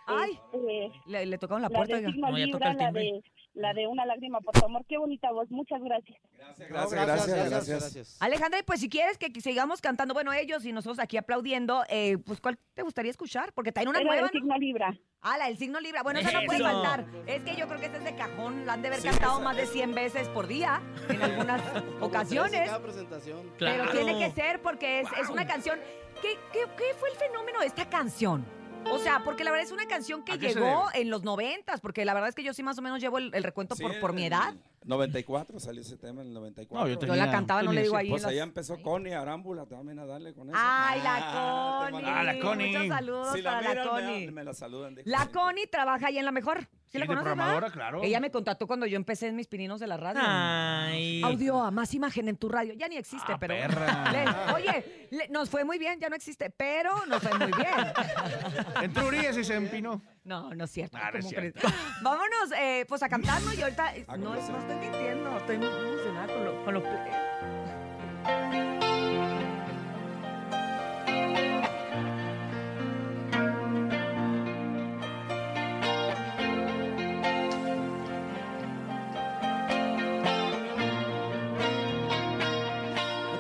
[0.07, 1.95] Ay, Este, le, le tocaron la la puerta.
[1.95, 2.13] de oiga.
[2.13, 3.23] Signo No, ya toca el la de,
[3.55, 4.85] la de Una lágrima por tu amor.
[4.89, 5.51] Qué bonita voz.
[5.51, 6.19] Muchas gracias.
[6.39, 8.17] Gracias, No, gracias, gracias, gracias.
[8.23, 12.19] Alejandra, y pues si quieres que sigamos cantando, bueno, ellos y nosotros aquí aplaudiendo, eh,
[12.25, 13.53] pues ¿cuál te gustaría escuchar?
[13.53, 14.41] Porque traen una Era nueva, de ¿no?
[14.41, 14.99] Signo Libra.
[15.21, 16.03] Ah, la del signo Libra.
[16.03, 17.07] Bueno, esa no puede faltar.
[17.27, 18.67] Es que yo creo que esa es de cajón.
[18.67, 19.71] La han de haber Sí, cantado esa más de es.
[19.73, 22.65] 100 veces por día en algunas en ocasiones.
[22.67, 23.41] cada presentación.
[23.59, 23.93] Pero Claro.
[23.93, 25.79] tiene que ser porque es, es una canción.
[26.21, 28.45] ¿Qué, qué, qué fue el fenómeno de esta canción?
[28.91, 31.23] O sea, porque la verdad es una canción que ¿A qué se llegó en los
[31.23, 33.77] noventas, porque la verdad es que yo sí más o menos llevo el, el recuento
[33.77, 34.55] por, por mi edad.
[34.85, 36.81] 94 salió ese tema en el 94.
[36.85, 38.07] No, yo Yo tenía- la cantaba, no le digo ahí.
[38.07, 40.59] en Pues allá empezó Connie Arámbula también a darle con eso.
[40.61, 42.09] Ay, la Ah, Connie.
[42.11, 42.67] Ah, la Connie.
[42.73, 44.31] Muchos saludos Si para la miran, me, Connie.
[44.31, 44.95] me la saludan.
[44.95, 46.61] de- La Connie trabaja ahí en la mejor.
[46.61, 47.73] ¿Sí, Sí, la conoces, programadora, verdad?
[47.73, 48.03] claro.
[48.03, 50.21] Ella me contactó cuando yo empecé en mis pininos de la radio.
[50.23, 51.23] Ay.
[51.23, 52.75] Audio a más imagen en tu radio.
[52.75, 53.55] Ya ni existe, Ah, pero.
[53.55, 54.13] perra.
[54.13, 57.65] Le- oye, le- nos fue muy bien, ya no existe, pero nos fue muy bien.
[58.83, 60.03] Entró Urias y se empinó.
[60.25, 60.97] No, no es cierto.
[61.01, 61.61] Ah, no es cierto.
[62.03, 63.93] Vámonos, eh, pues a cantarnos y ahorita.
[64.07, 64.49] Ah, no, ¿cómo no es?
[64.49, 66.65] estoy mintiendo, estoy muy emocionada con lo.
[66.65, 66.83] Con lo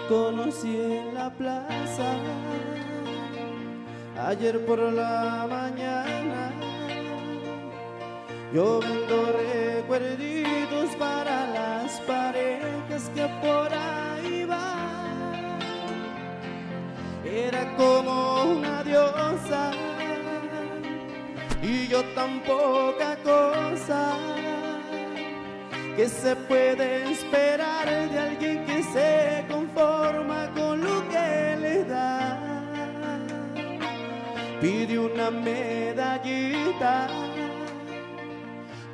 [0.08, 2.12] conocí en la plaza
[4.28, 6.71] ayer por la mañana
[8.54, 15.58] Yo vendo recuerditos para las parejas que por ahí van.
[17.24, 19.70] Era como una diosa
[21.62, 24.18] y yo tan poca cosa
[25.96, 32.38] que se puede esperar de alguien que se conforma con lo que le da.
[34.60, 37.08] Pide una medallita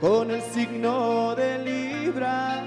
[0.01, 2.63] con el signo de Libra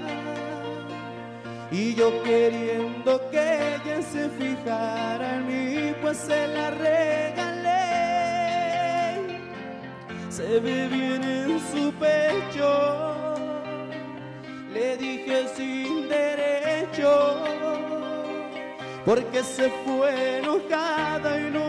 [1.70, 7.72] y yo queriendo que ella se fijara en mí, pues se la regalé.
[10.28, 13.02] Se ve bien en su pecho
[14.72, 17.42] le dije sin derecho,
[19.04, 21.61] porque se fue enojada y no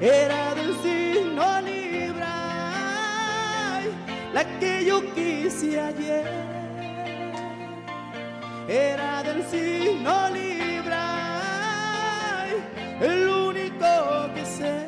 [0.00, 2.30] Era del signo Libra,
[4.32, 6.24] la que yo quise ayer.
[8.68, 11.04] Era del signo Libra,
[13.00, 14.86] el único que sé.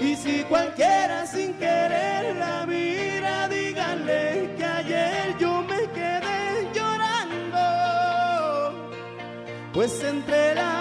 [0.00, 7.60] Y si cualquiera sin querer la mira, díganle que ayer yo me quedé llorando.
[9.72, 10.79] Pues entre la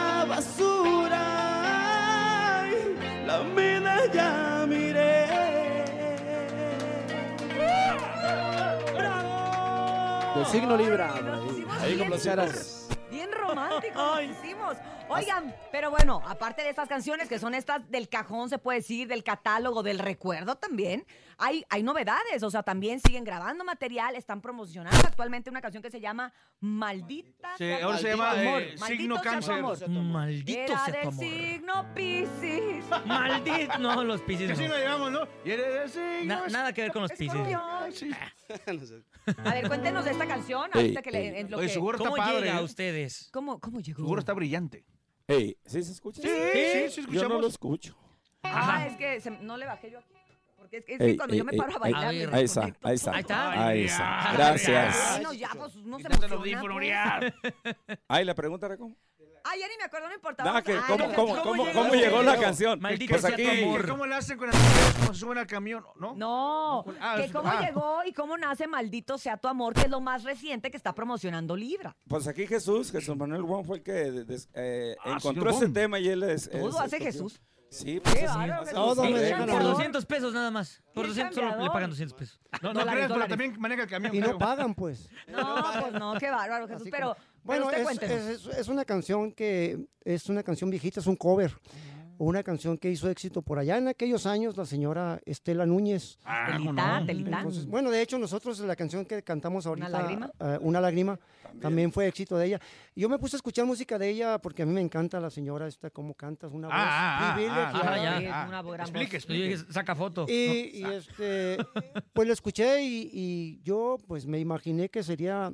[10.49, 11.13] signo Libra.
[11.81, 12.09] Ahí los
[13.11, 14.77] Bien romántico lo hicimos.
[15.07, 19.07] Oigan, pero bueno, aparte de estas canciones que son estas del cajón, se puede decir,
[19.07, 21.05] del catálogo, del recuerdo también,
[21.37, 22.43] hay, hay novedades.
[22.43, 27.55] O sea, también siguen grabando material, están promocionando actualmente una canción que se llama Maldita
[27.57, 28.61] Sí, ahora se llama, amor.
[28.61, 29.63] eh, signo cáncer.
[29.87, 31.23] Maldito Era sea tu del amor.
[31.23, 32.85] signo Piscis.
[33.05, 33.77] Maldito.
[33.79, 34.59] No, los piscis Que no.
[34.59, 35.27] así lo llevamos, ¿no?
[35.45, 37.31] Y eres así, Na- nada que ver con los piscis.
[39.45, 40.69] A ver, cuéntenos de esta canción.
[40.73, 42.41] Ahorita que le- en lo Oye, que- su gorro está ¿Cómo padre.
[42.41, 42.63] llega a ¿eh?
[42.65, 43.29] ustedes?
[43.31, 44.01] ¿Cómo, ¿Cómo llegó?
[44.01, 44.83] Su gorro está brillante.
[45.29, 46.21] Ey, ¿sí se escucha?
[46.21, 47.41] Sí, sí, sí, Yo no escuchamos.
[47.41, 47.95] lo escucho.
[48.43, 50.13] Ah, es que se- no le bajé yo aquí.
[50.57, 52.03] Porque es que, es que Ey, cuando ey, yo me ey, paro a ey, bailar.
[52.03, 52.87] A me Ahí está, desconecto.
[52.87, 53.11] ahí está.
[53.13, 53.51] Ahí está.
[53.51, 53.97] Ahí Ay, está.
[53.99, 55.11] ya, Gracias.
[55.11, 57.99] Bueno, ya, pues no se Quítate emociona, pues.
[58.07, 58.95] Ay, la pregunta era cómo.
[59.43, 60.43] Ah, ya ni me acuerdo, no importa.
[60.43, 61.81] Nada, vamos que ¿cómo, Ay, cómo, ¿cómo cómo, llegó?
[61.81, 62.79] cómo llegó la canción?
[62.79, 63.81] Maldito Pues sea aquí, tu amor.
[63.81, 65.83] ¿Que ¿Cómo le hacen con las mujeres cuando se suben al camión?
[65.99, 66.13] ¿No?
[66.15, 67.61] No, Ah, que cómo ah.
[67.61, 70.93] llegó y cómo nace Maldito sea tu amor, que es lo más reciente que está
[70.93, 71.95] promocionando Libra.
[72.07, 75.99] Pues aquí Jesús, Jesús Manuel Juan fue el que des- eh, Ah, encontró ese tema
[75.99, 76.49] y él es...
[76.49, 77.05] Todo es- hace escogió.
[77.05, 77.41] Jesús.
[77.71, 78.15] Sí, pues.
[78.73, 79.57] Todo Qué me dejan Por hablar.
[79.57, 79.63] cambiador.
[79.75, 80.81] 200 pesos nada más.
[80.91, 82.39] Por Qué 200 solo le pagan 200 pesos.
[82.63, 84.15] No, no Dólares, creas, pero también maneja el camión.
[84.15, 85.07] Y no pagan, pues.
[85.27, 86.81] No, pues no, qué bárbaro, Jesús.
[86.81, 88.17] Así Pero, como- pero Bueno, usted es, cuéntenos.
[88.25, 91.53] es- es- es una canción que es una canción viejita, es un cover.
[92.21, 96.19] Una canción que hizo éxito por allá en aquellos años la señora Estela Núñez.
[96.25, 97.05] Ah, ¿cómo Telita, no?
[97.05, 97.37] telita.
[97.37, 100.29] Entonces, bueno, de hecho nosotros la canción que cantamos ahorita, lágrima?
[100.37, 101.17] eh, Una lágrima,
[101.61, 101.93] también.
[101.93, 102.59] fue éxito de ella.
[102.93, 105.29] Y yo me puse a escuchar música de ella porque a mí me encanta la
[105.29, 108.43] señora esta, cómo canta, es una voz Ah, ah, ah, ah, ya.
[108.59, 108.61] Ah.
[108.65, 108.83] una.
[108.83, 109.57] Explique, explique.
[109.71, 110.25] saca foto.
[110.27, 111.57] Y, y, este,
[112.11, 115.53] pues lo escuché y, y yo pues me imaginé que sería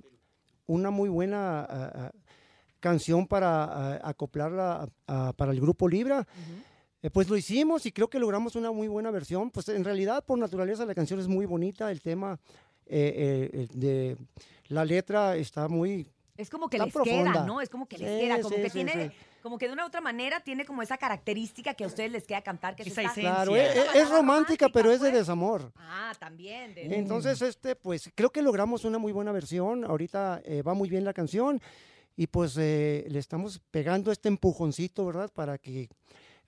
[0.67, 2.11] una muy buena ah, ah,
[2.79, 4.87] canción para ah, acoplarla
[5.35, 6.25] para el grupo Libra.
[7.05, 9.51] Eh, pues lo hicimos y creo que logramos una muy buena versión.
[9.51, 12.39] Pues en realidad por naturaleza la canción es muy bonita, el tema
[12.87, 14.17] eh, eh, de
[14.69, 16.07] la letra está muy...
[16.37, 17.31] Es como que Está les profunda.
[17.31, 17.61] queda, ¿no?
[17.61, 19.15] Es como que les Sí, queda, como sí, que sí, tiene, sí.
[19.41, 22.25] como que de una u otra manera tiene como esa característica que a ustedes les
[22.27, 23.33] queda cantar, que es Esa esta- esencia.
[23.35, 25.19] Claro, es, es- es romántica, pero es de pues.
[25.21, 25.71] desamor.
[25.77, 26.75] Ah, también.
[26.75, 29.85] de- Entonces, este, pues creo que logramos una muy buena versión.
[29.85, 31.61] Ahorita eh, va muy bien la canción
[32.17, 35.31] y pues eh, le estamos pegando este empujoncito, ¿verdad?
[35.33, 35.87] Para que, eh,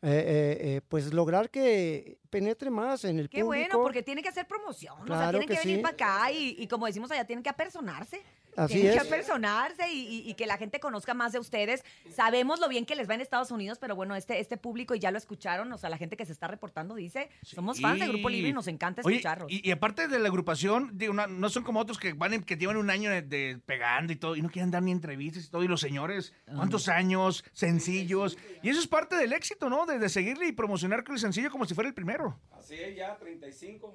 [0.01, 3.81] eh, eh, pues lograr que penetre más en el Qué bueno, público.
[3.83, 4.95] porque tiene que hacer promoción.
[4.95, 5.81] o sea, Claro tienen que, que venir sí.
[5.81, 8.21] para acá y, y como decimos allá, tienen que apersonarse.
[8.57, 9.07] Así tienen que es.
[9.07, 11.85] apersonarse y, y- y que la gente conozca más de ustedes.
[12.13, 14.99] Sabemos lo bien que les va en Estados Unidos, pero bueno, este, este público, y
[14.99, 18.07] ya lo escucharon, o sea, la gente que se está reportando dice, somos fans de
[18.07, 19.51] Grupo Libre y nos encanta Oye, escucharlos.
[19.51, 22.43] y, y aparte de la agrupación, digo, no, no son como otros que van en-
[22.43, 25.45] que llevan un año de, de pegando y todo, y no quieren dar ni entrevistas
[25.45, 26.33] y todo, y los señores.
[26.55, 27.43] ¿cuántos años?
[27.53, 28.37] Sencillos.
[28.63, 29.85] Y eso es parte del éxito, ¿no?
[29.85, 32.39] De, de seguirle y promocionar el sencillo como si fuera el primero.
[32.51, 33.93] Así es, ya 35.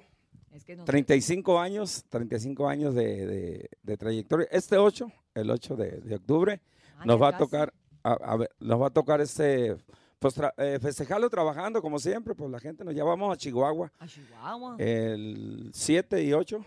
[0.53, 4.47] Es que no- 35 años, 35 años de, de- de trayectoria.
[4.51, 6.61] Este 8, el 8 de, de octubre,
[6.97, 7.43] Ah, nos va a casi.
[7.43, 7.73] tocar,
[8.03, 9.75] a, a ver, nos va a tocar este,
[10.19, 14.07] pues tra- eh, festejarlo trabajando como siempre, pues la gente nos llevamos a Chihuahua A
[14.07, 14.75] Chihuahua.
[14.77, 16.63] el 7 y 8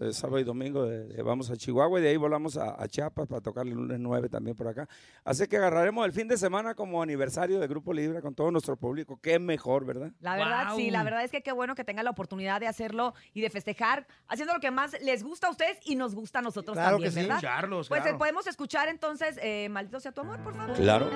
[0.00, 2.86] eh, sábado y domingo eh, eh, vamos a Chihuahua y de ahí volamos a, a
[2.86, 4.88] Chiapas para tocar el lunes 9 también por acá.
[5.24, 8.76] Así que agarraremos el fin de semana como aniversario de Grupo Libre con todo nuestro
[8.76, 9.18] público.
[9.22, 10.12] Qué mejor, ¿verdad?
[10.20, 13.14] La verdad, sí, la verdad es que qué bueno que tengan la oportunidad de hacerlo
[13.32, 16.42] y de festejar, haciendo lo que más les gusta a ustedes y nos gusta a
[16.42, 17.20] nosotros Claro también, que sí.
[17.26, 17.36] ¿verdad?
[17.36, 18.16] Escucharlos, pues claro.
[18.16, 20.76] eh, podemos escuchar entonces, eh, Maldito sea tu amor, por favor.
[20.76, 21.10] Claro.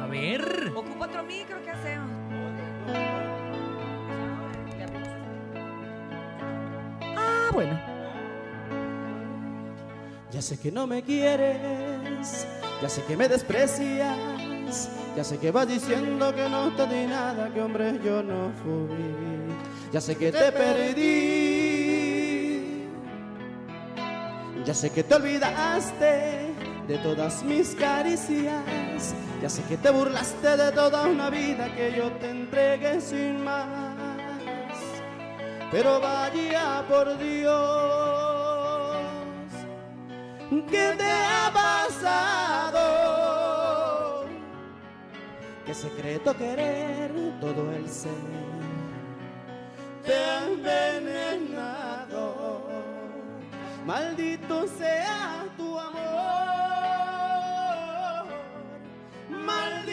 [0.00, 0.72] A ver.
[0.74, 2.10] Ocupa otro micro, ¿qué hacemos?
[7.16, 7.95] Ah, bueno.
[10.36, 12.46] Ya sé que no me quieres,
[12.82, 17.48] ya sé que me desprecias, ya sé que vas diciendo que no te di nada,
[17.54, 18.86] que hombre yo no fui.
[19.90, 21.64] Ya sé que te perdí,
[24.62, 26.52] ya sé que te olvidaste
[26.86, 32.12] de todas mis caricias, ya sé que te burlaste de toda una vida que yo
[32.20, 33.96] te entregué sin más.
[35.70, 38.35] Pero vaya por Dios,
[40.50, 42.80] ¿qué te ha pasado?
[45.64, 48.12] ¿Qué secreto querer todo el ser?
[50.04, 52.24] Te ha envenenado,
[53.84, 55.96] maldito sea tu amor,
[59.28, 59.85] maldito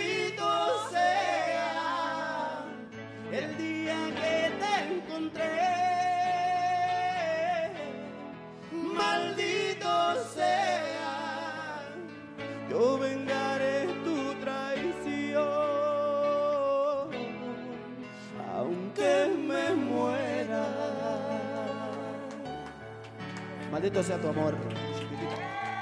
[23.94, 24.56] Maldito sea tu amor.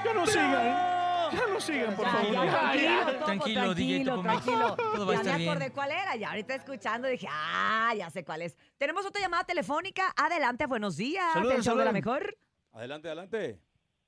[0.04, 2.34] Ya no sigan, ya no sigan, por Ya, favor.
[2.34, 4.76] ya, tranquilo, Tranquilo, DJ tranquilo.
[4.76, 5.50] Todo va a ya estar me bien.
[5.50, 8.54] acordé cuál era, ya ahorita escuchando dije, ah, ya sé cuál es.
[8.76, 10.12] Tenemos otra llamada telefónica.
[10.14, 11.24] Adelante, buenos días.
[11.62, 12.36] Show de la mejor.
[12.72, 13.58] Adelante, adelante.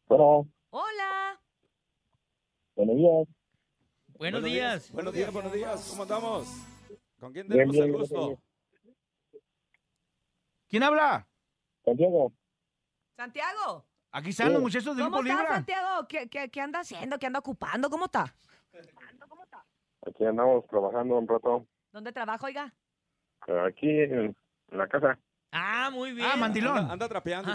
[0.06, 1.40] Bueno, Hola.
[2.76, 3.28] buenos días.
[4.18, 4.92] Buenos días.
[4.92, 5.86] Buenos días, buenos días.
[5.88, 6.48] ¿Cómo andamos?
[7.18, 8.38] ¿Con quién tenemos bien, el gusto?
[10.68, 11.26] ¿Quién habla?
[11.86, 12.32] Santiago.
[13.16, 13.86] Santiago.
[14.16, 15.54] Aquí están los muchachos del ¿Cómo Grupo está, Libra.
[15.56, 16.06] Santiago?
[16.08, 17.18] ¿Qué, qué, qué anda haciendo?
[17.18, 17.90] ¿Qué anda ocupando?
[17.90, 18.32] ¿Cómo está?
[20.06, 21.66] Aquí andamos trabajando un rato.
[21.90, 22.72] ¿Dónde trabaja, oiga?
[23.66, 24.36] Aquí en
[24.70, 25.18] la casa.
[25.50, 26.28] Ah, muy bien.
[26.32, 26.78] Ah, mandilón.
[26.78, 27.50] Anda, anda trapeando.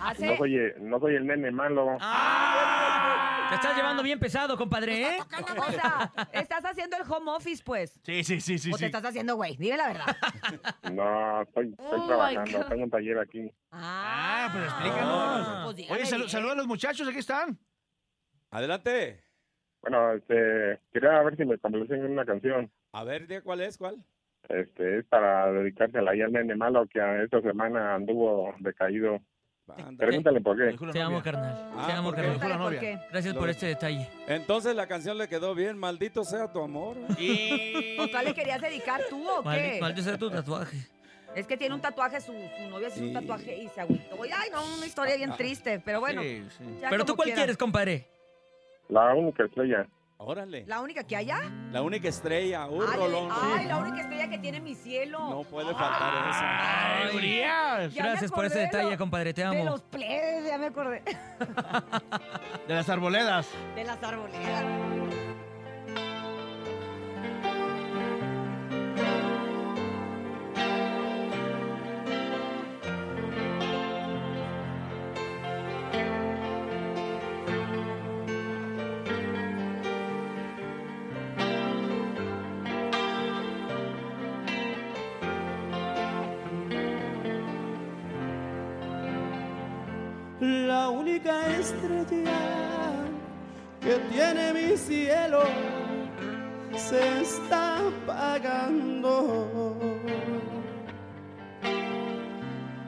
[0.00, 1.96] Hace- No soy, el- no soy el nene malo.
[3.52, 5.18] Te estás llevando bien pesado, compadre, ¿eh?
[5.20, 8.00] O sea, estás haciendo el home office, pues.
[8.02, 8.70] Sí, sí, sí, sí.
[8.70, 8.84] ¿O te sí.
[8.86, 9.56] estás haciendo, güey?
[9.56, 10.06] Dime la verdad.
[10.92, 12.58] No, estoy, estoy Oh, my trabajando.
[12.58, 12.66] God.
[12.68, 13.52] Tengo un taller aquí.
[13.70, 15.64] Ah, pues explícanos.
[15.64, 16.28] pues dígame Oye, salu- bien.
[16.28, 17.58] saluda a los muchachos, aquí están.
[18.50, 19.22] Adelante.
[19.80, 22.70] Bueno, este, quería ver si me complacen una canción.
[22.92, 23.76] A ver, ¿de ¿cuál es?
[23.78, 24.04] ¿Cuál?
[24.48, 29.20] Este, es para dedicársela ahí al nene malo que a esta semana anduvo decaído.
[29.96, 30.76] Pregúntale por qué.
[30.92, 31.54] Te amo, carnal.
[31.86, 32.38] Te Ah, amo, ¿por qué?
[32.38, 32.58] carnal.
[32.58, 32.98] Por qué.
[33.10, 34.08] Gracias por este detalle.
[34.26, 35.78] Entonces la canción le quedó bien.
[35.78, 36.96] Maldito sea tu amor.
[36.98, 39.78] ¿O cuál le querías dedicar tú o qué?
[39.80, 40.76] Maldito sea tu tatuaje.
[41.34, 43.12] Es que tiene un tatuaje, su, su novia un Sí.
[43.14, 44.16] tatuaje y se agüitó.
[44.22, 46.20] Ay, no, una historia bien triste, pero bueno.
[46.20, 46.64] Sí, sí.
[46.80, 48.06] ya Pero tú, ¿cuál quieres, compadre?
[48.90, 49.86] La única estrella.
[50.24, 50.64] Órale.
[50.66, 51.40] ¿La única que haya?
[51.70, 52.66] La única estrella.
[52.66, 53.28] Un Ay, rolón.
[53.30, 55.18] ay, la única estrella que tiene mi cielo.
[55.30, 57.02] No puede faltar esa.
[57.08, 57.92] Ay, Urias.
[57.94, 59.34] Ya me Gracias por ese de detalle, lo- compadre.
[59.34, 59.64] Te De amo.
[59.64, 61.02] los plebes, ya me acordé.
[62.68, 63.48] De las arboledas.
[63.74, 64.64] De las arboledas.
[91.12, 92.40] La única estrella
[93.82, 95.42] que tiene mi cielo
[96.74, 99.76] se está apagando.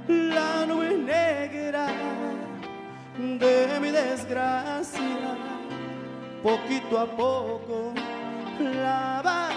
[0.09, 1.89] La nube negra
[3.18, 5.37] de mi desgracia,
[6.43, 7.93] poquito a poco
[8.59, 9.51] la va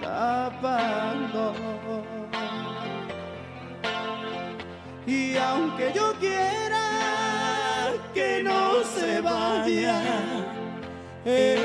[0.00, 1.54] tapando.
[5.06, 6.81] Y aunque yo quiera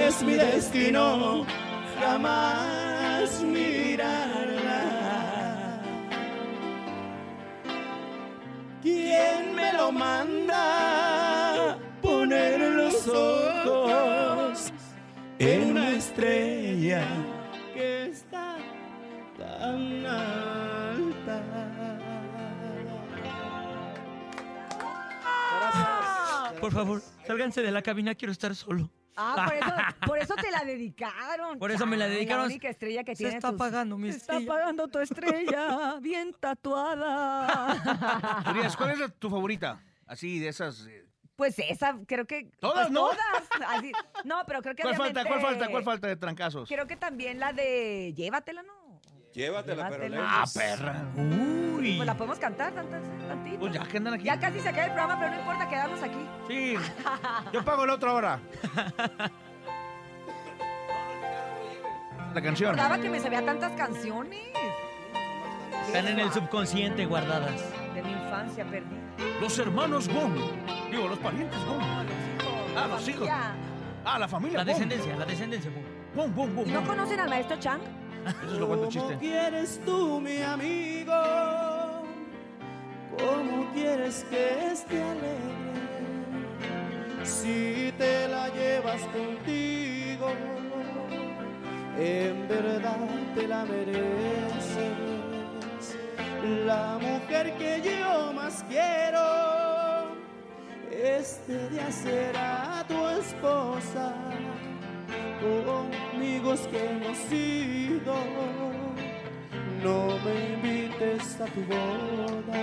[0.07, 1.45] es mi destino
[1.99, 4.81] jamás mirarla.
[8.81, 11.77] ¿Quién me lo manda?
[12.01, 14.71] Poner los ojos
[15.39, 17.03] en una estrella
[17.73, 18.57] que está
[19.37, 20.06] tan
[26.67, 28.89] Por favor, sálganse de la cabina, quiero estar solo.
[29.19, 29.73] Ah, por eso,
[30.05, 31.57] por eso te la dedicaron.
[31.57, 32.43] Por eso me la dedicaron.
[32.43, 33.35] La única estrella que Se tiene.
[33.37, 34.51] está tus- apagando mi Se está estrella.
[34.53, 38.43] apagando tu estrella, bien tatuada.
[38.51, 39.81] Urias, ¿cuál es tu favorita?
[40.05, 40.85] Así, de esas...
[40.87, 41.05] eh,
[41.35, 42.51] Pues esa, creo que.
[42.59, 43.07] ¿Todas, pues no?
[43.09, 43.19] Todas.
[43.69, 43.91] Así-
[44.23, 45.25] no, pero creo que ¿Cuál falta?
[45.25, 45.67] ¿Cuál falta?
[45.69, 46.69] ¿Cuál falta de trancazos?
[46.69, 49.01] Creo que también la de Llévatela, ¿no?
[49.33, 50.43] Llévatela, pero Llévatela.
[50.43, 50.55] lejos.
[50.55, 51.66] Ah, perra.
[51.91, 51.97] Uy.
[51.97, 53.59] Pues la podemos cantar tantas, tantito.
[53.59, 54.23] Pues ya que andan aquí.
[54.23, 56.27] Ya casi se acaba el programa, pero no importa, quedamos aquí.
[56.47, 56.75] Sí.
[57.53, 58.39] Yo pago la otra hora.
[62.33, 62.71] La canción.
[62.75, 64.39] Recordaba que me sabía tantas canciones
[65.87, 67.61] Están en el subconsciente guardadas.
[67.95, 69.01] de mi infancia perdida.
[69.41, 70.35] Los hermanos Gong.
[70.91, 71.81] Digo, los parientes Gong.
[72.75, 73.27] Ah, los hijos.
[73.27, 73.55] familia.
[74.05, 75.71] Ah, la familia La descendencia, la descendencia.
[76.15, 77.81] Gong, Gong, Gong, ¿Y no conocen al maestro Chang?
[78.43, 79.17] Eso es lo cuento ¿Cómo chiste.
[79.17, 81.13] quieres tú, mi amigo?
[83.17, 85.67] ¿Cómo quieres que esté alegre?
[87.23, 90.31] Si te la llevas contigo,
[91.97, 92.99] en verdad
[93.35, 94.97] te la mereces.
[96.65, 100.15] La mujer que yo más quiero,
[100.91, 104.13] este día será tu esposa
[105.41, 108.76] conmigo es que hemos ido.
[109.83, 112.61] No me invites a tu boda.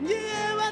[0.00, 0.67] Llévatela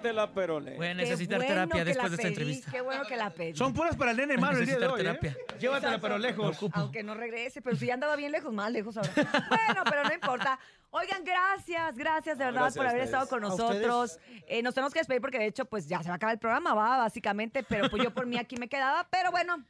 [0.00, 0.24] faltaba?
[0.24, 0.78] llévatela, pero lejos.
[0.78, 2.70] Voy a necesitar bueno terapia después la de esta pedí, entrevista.
[2.70, 3.56] Qué bueno que la pedí.
[3.56, 5.18] Son puras para el nene malo el día de Necesitar hoy, ¿eh?
[5.18, 5.58] terapia.
[5.58, 6.58] Llévatela pero lejos.
[6.72, 9.12] Aunque no regrese, pero si ya andaba bien lejos, más lejos ahora.
[9.48, 10.58] Bueno, pero no importa.
[10.92, 14.18] Oigan, gracias, gracias de verdad gracias por haber estado con nosotros.
[14.48, 16.40] Eh, nos tenemos que despedir porque de hecho, pues ya se va a acabar el
[16.40, 19.64] programa, va, básicamente, pero pues yo por mí aquí me quedaba, pero bueno,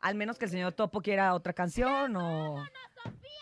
[0.00, 2.64] al menos que el señor Topo quiera otra canción o...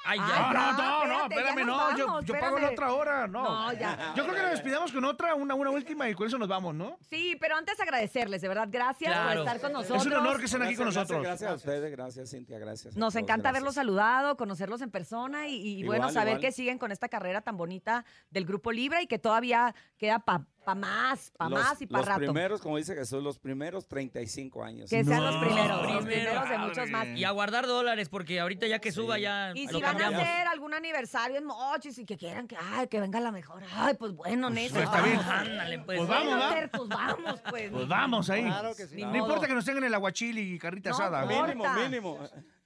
[0.05, 0.53] Ay, ya.
[0.53, 1.97] No, no, no, ya espérame, nos no.
[1.99, 3.43] Yo, vamos, yo pago la otra hora, no.
[3.43, 4.13] No, ya.
[4.17, 6.75] Yo creo que nos despidamos con otra, una, una última y con eso nos vamos,
[6.75, 6.99] ¿no?
[7.09, 10.07] Sí, pero antes agradecerles, de verdad, gracias por estar con Es nosotros.
[10.07, 11.23] un honor que estén aquí con Gracias, nosotros.
[11.23, 12.97] Gracias, gracias a ustedes, gracias Cintia, gracias.
[12.97, 13.51] a Nos todos, encanta gracias.
[13.51, 16.41] haberlos saludado, conocerlos en persona y, y, bueno, saber igual.
[16.41, 20.45] que siguen con esta carrera tan bonita del Grupo Libra y que todavía queda para
[20.65, 22.19] pa más, para Los- más y para Los rato.
[22.21, 24.89] primeros, como dice Jesús, los primeros 35 años.
[24.91, 26.05] Que sean los primeros, los primero.
[26.07, 27.07] primeros de muchos más.
[27.09, 30.21] Y a guardar dólares, porque ahorita ya que suba ya Y si van cambiamos.
[30.21, 33.63] a hacer algún aniversario en Mochis y que quieran que, ay, que venga la mejor,
[33.75, 34.85] ay, pues bueno, Néstor.
[34.85, 35.19] pues, está bien.
[35.59, 35.99] Ándale, pues.
[35.99, 37.71] Pues vamos, pues vamos, pues.
[37.71, 38.45] Pues vamos ahí.
[38.45, 39.03] Claro que sí.
[39.03, 41.25] No importa que nos tengan el aguachili y carrita No, asada.
[41.25, 41.43] no.
[41.47, 42.19] Mínimo, mínimo.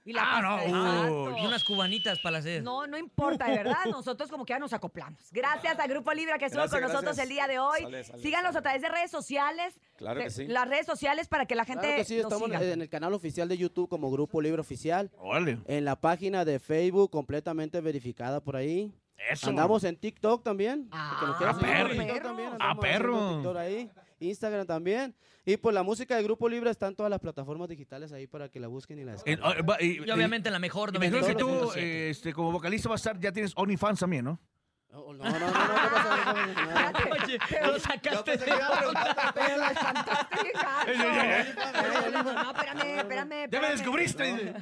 [0.07, 1.40] Y la Ah, no, pasta-.
[1.42, 2.62] Y unas cubanitas para hacer.
[2.62, 3.76] No, no importa, de verdad.
[3.90, 5.20] Nosotros como que ya nos acoplamos.
[5.32, 7.24] Gracias a Grupo Libra que estuvo Gracias, con nosotros gracias.
[7.24, 7.80] el día de hoy.
[7.82, 8.59] Sale, sale, Síganos sale.
[8.59, 9.78] a través de redes sociales.
[9.96, 10.46] Claro que de- sí.
[10.46, 12.62] Las redes sociales para que la gente Claro que sí, estamos siga.
[12.62, 15.11] en el canal oficial de YouTube como Grupo Libre Oficial.
[15.18, 15.59] Órale.
[15.66, 18.94] En la página de Facebook completamente verificada por ahí.
[19.30, 19.48] Eso.
[19.48, 20.88] Andamos en TikTok también.
[20.92, 21.88] Ah, en perro.
[21.90, 23.59] TikTok también, Ah, andamos perro.
[23.59, 23.90] ahí.
[24.20, 25.14] Instagram también.
[25.44, 28.48] Y pues la música de Grupo Libre está en todas las plataformas digitales ahí para
[28.48, 29.40] que la busquen y la descarguen.
[29.44, 31.76] ah, va- y- Y obviamente la mejor, y me dijeron que tú, 97.7.
[31.80, 34.40] eh, este, como vocalista vas a estar, ya tienes OnlyFans también, ¿no?
[34.89, 36.16] No, no, no, no, no, ¿qué pasa?
[36.16, 37.09] ¿Qué pasa?
[37.24, 38.45] Oye, lo sacaste de
[39.34, 40.87] Pero la espantaste, bien gacho.
[40.87, 43.51] Ay, No, espérame, espérame.
[43.51, 44.55] ¡Ya me descubriste!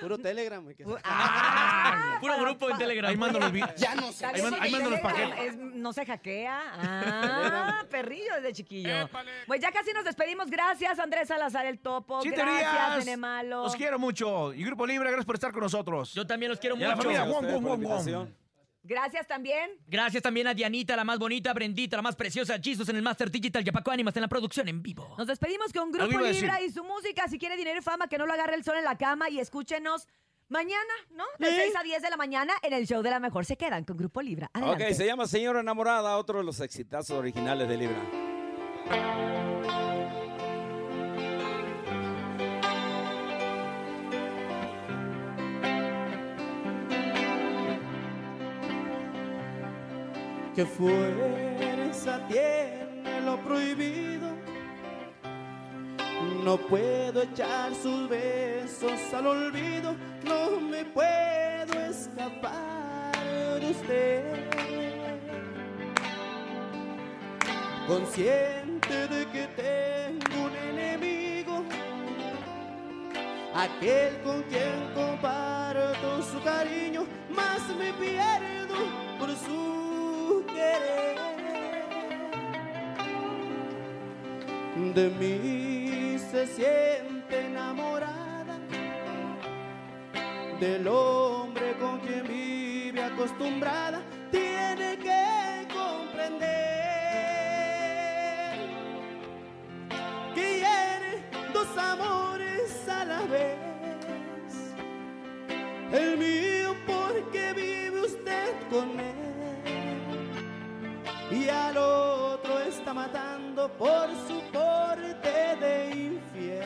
[0.00, 0.64] Puro Telegram.
[0.64, 3.10] güey, Ah, Puro grupo en Telegram.
[3.10, 4.26] Ahí mando los Ya no sé.
[4.26, 5.38] Ahí mando- los paquetes.
[5.40, 6.62] Es- no se hackea.
[7.66, 9.08] Ah, perrillo desde chiquillo.
[9.46, 10.50] Pues ya casi nos despedimos.
[10.50, 12.20] Gracias, Andrés Salazar, el topo.
[12.22, 12.98] Gracias, teorías.
[13.04, 13.62] Nene Malo.
[13.64, 14.52] Los quiero mucho.
[14.54, 16.12] Y Grupo Libre, gracias por estar con nosotros.
[16.14, 17.02] Yo también los quiero la mucho.
[17.02, 17.24] familia,
[18.86, 19.70] Gracias también.
[19.86, 23.30] Gracias también a Dianita, la más bonita, Brendita, la más preciosa, Jesus en el Master
[23.30, 25.14] Digital, Yapaco Ánimas en la producción en vivo.
[25.18, 26.18] Nos despedimos con Grupo.
[26.20, 27.28] Libra y su música.
[27.28, 29.40] Si quiere dinero y fama, que no lo agarre el sol en la cama y
[29.40, 30.06] escúchenos
[30.48, 31.24] mañana, ¿no?
[31.38, 33.44] De 6 a 10 de la mañana en el show de la mejor.
[33.44, 34.50] Se quedan con Grupo Libra.
[34.52, 34.86] Adelante.
[34.86, 39.45] Ok, se llama Señora Enamorada, otro de los exitazos originales de Libra.
[50.56, 54.30] Que fuerza tiene lo prohibido,
[56.42, 59.94] No puedo echar sus besos al olvido,
[60.24, 63.12] no me puedo escapar
[63.60, 64.24] de usted.
[67.86, 71.64] Consciente de que tengo un enemigo,
[73.54, 78.76] aquel con quien comparto su cariño, más me pierdo
[79.18, 79.75] por su
[84.94, 88.58] De mí se siente enamorada
[90.58, 94.00] del hombre con quien vive acostumbrada,
[113.78, 116.64] por su porte de infiel.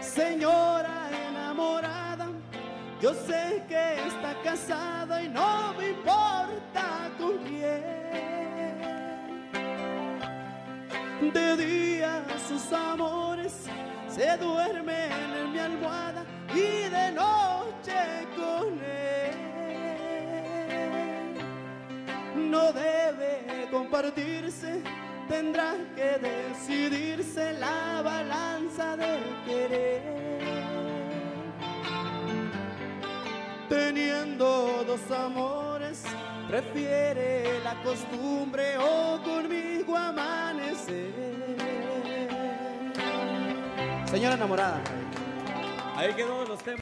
[0.00, 2.28] Señora enamorada,
[3.00, 8.02] yo sé que está casada y no me importa con quién.
[11.32, 13.66] De día sus amores
[14.08, 18.61] se duermen en mi almohada y de noche con
[22.52, 24.82] No debe compartirse,
[25.26, 30.02] tendrá que decidirse la balanza del querer.
[33.70, 36.02] Teniendo dos amores,
[36.46, 41.10] prefiere la costumbre o conmigo amanecer.
[44.10, 44.82] Señora enamorada.
[45.96, 46.80] Ahí quedó los temas.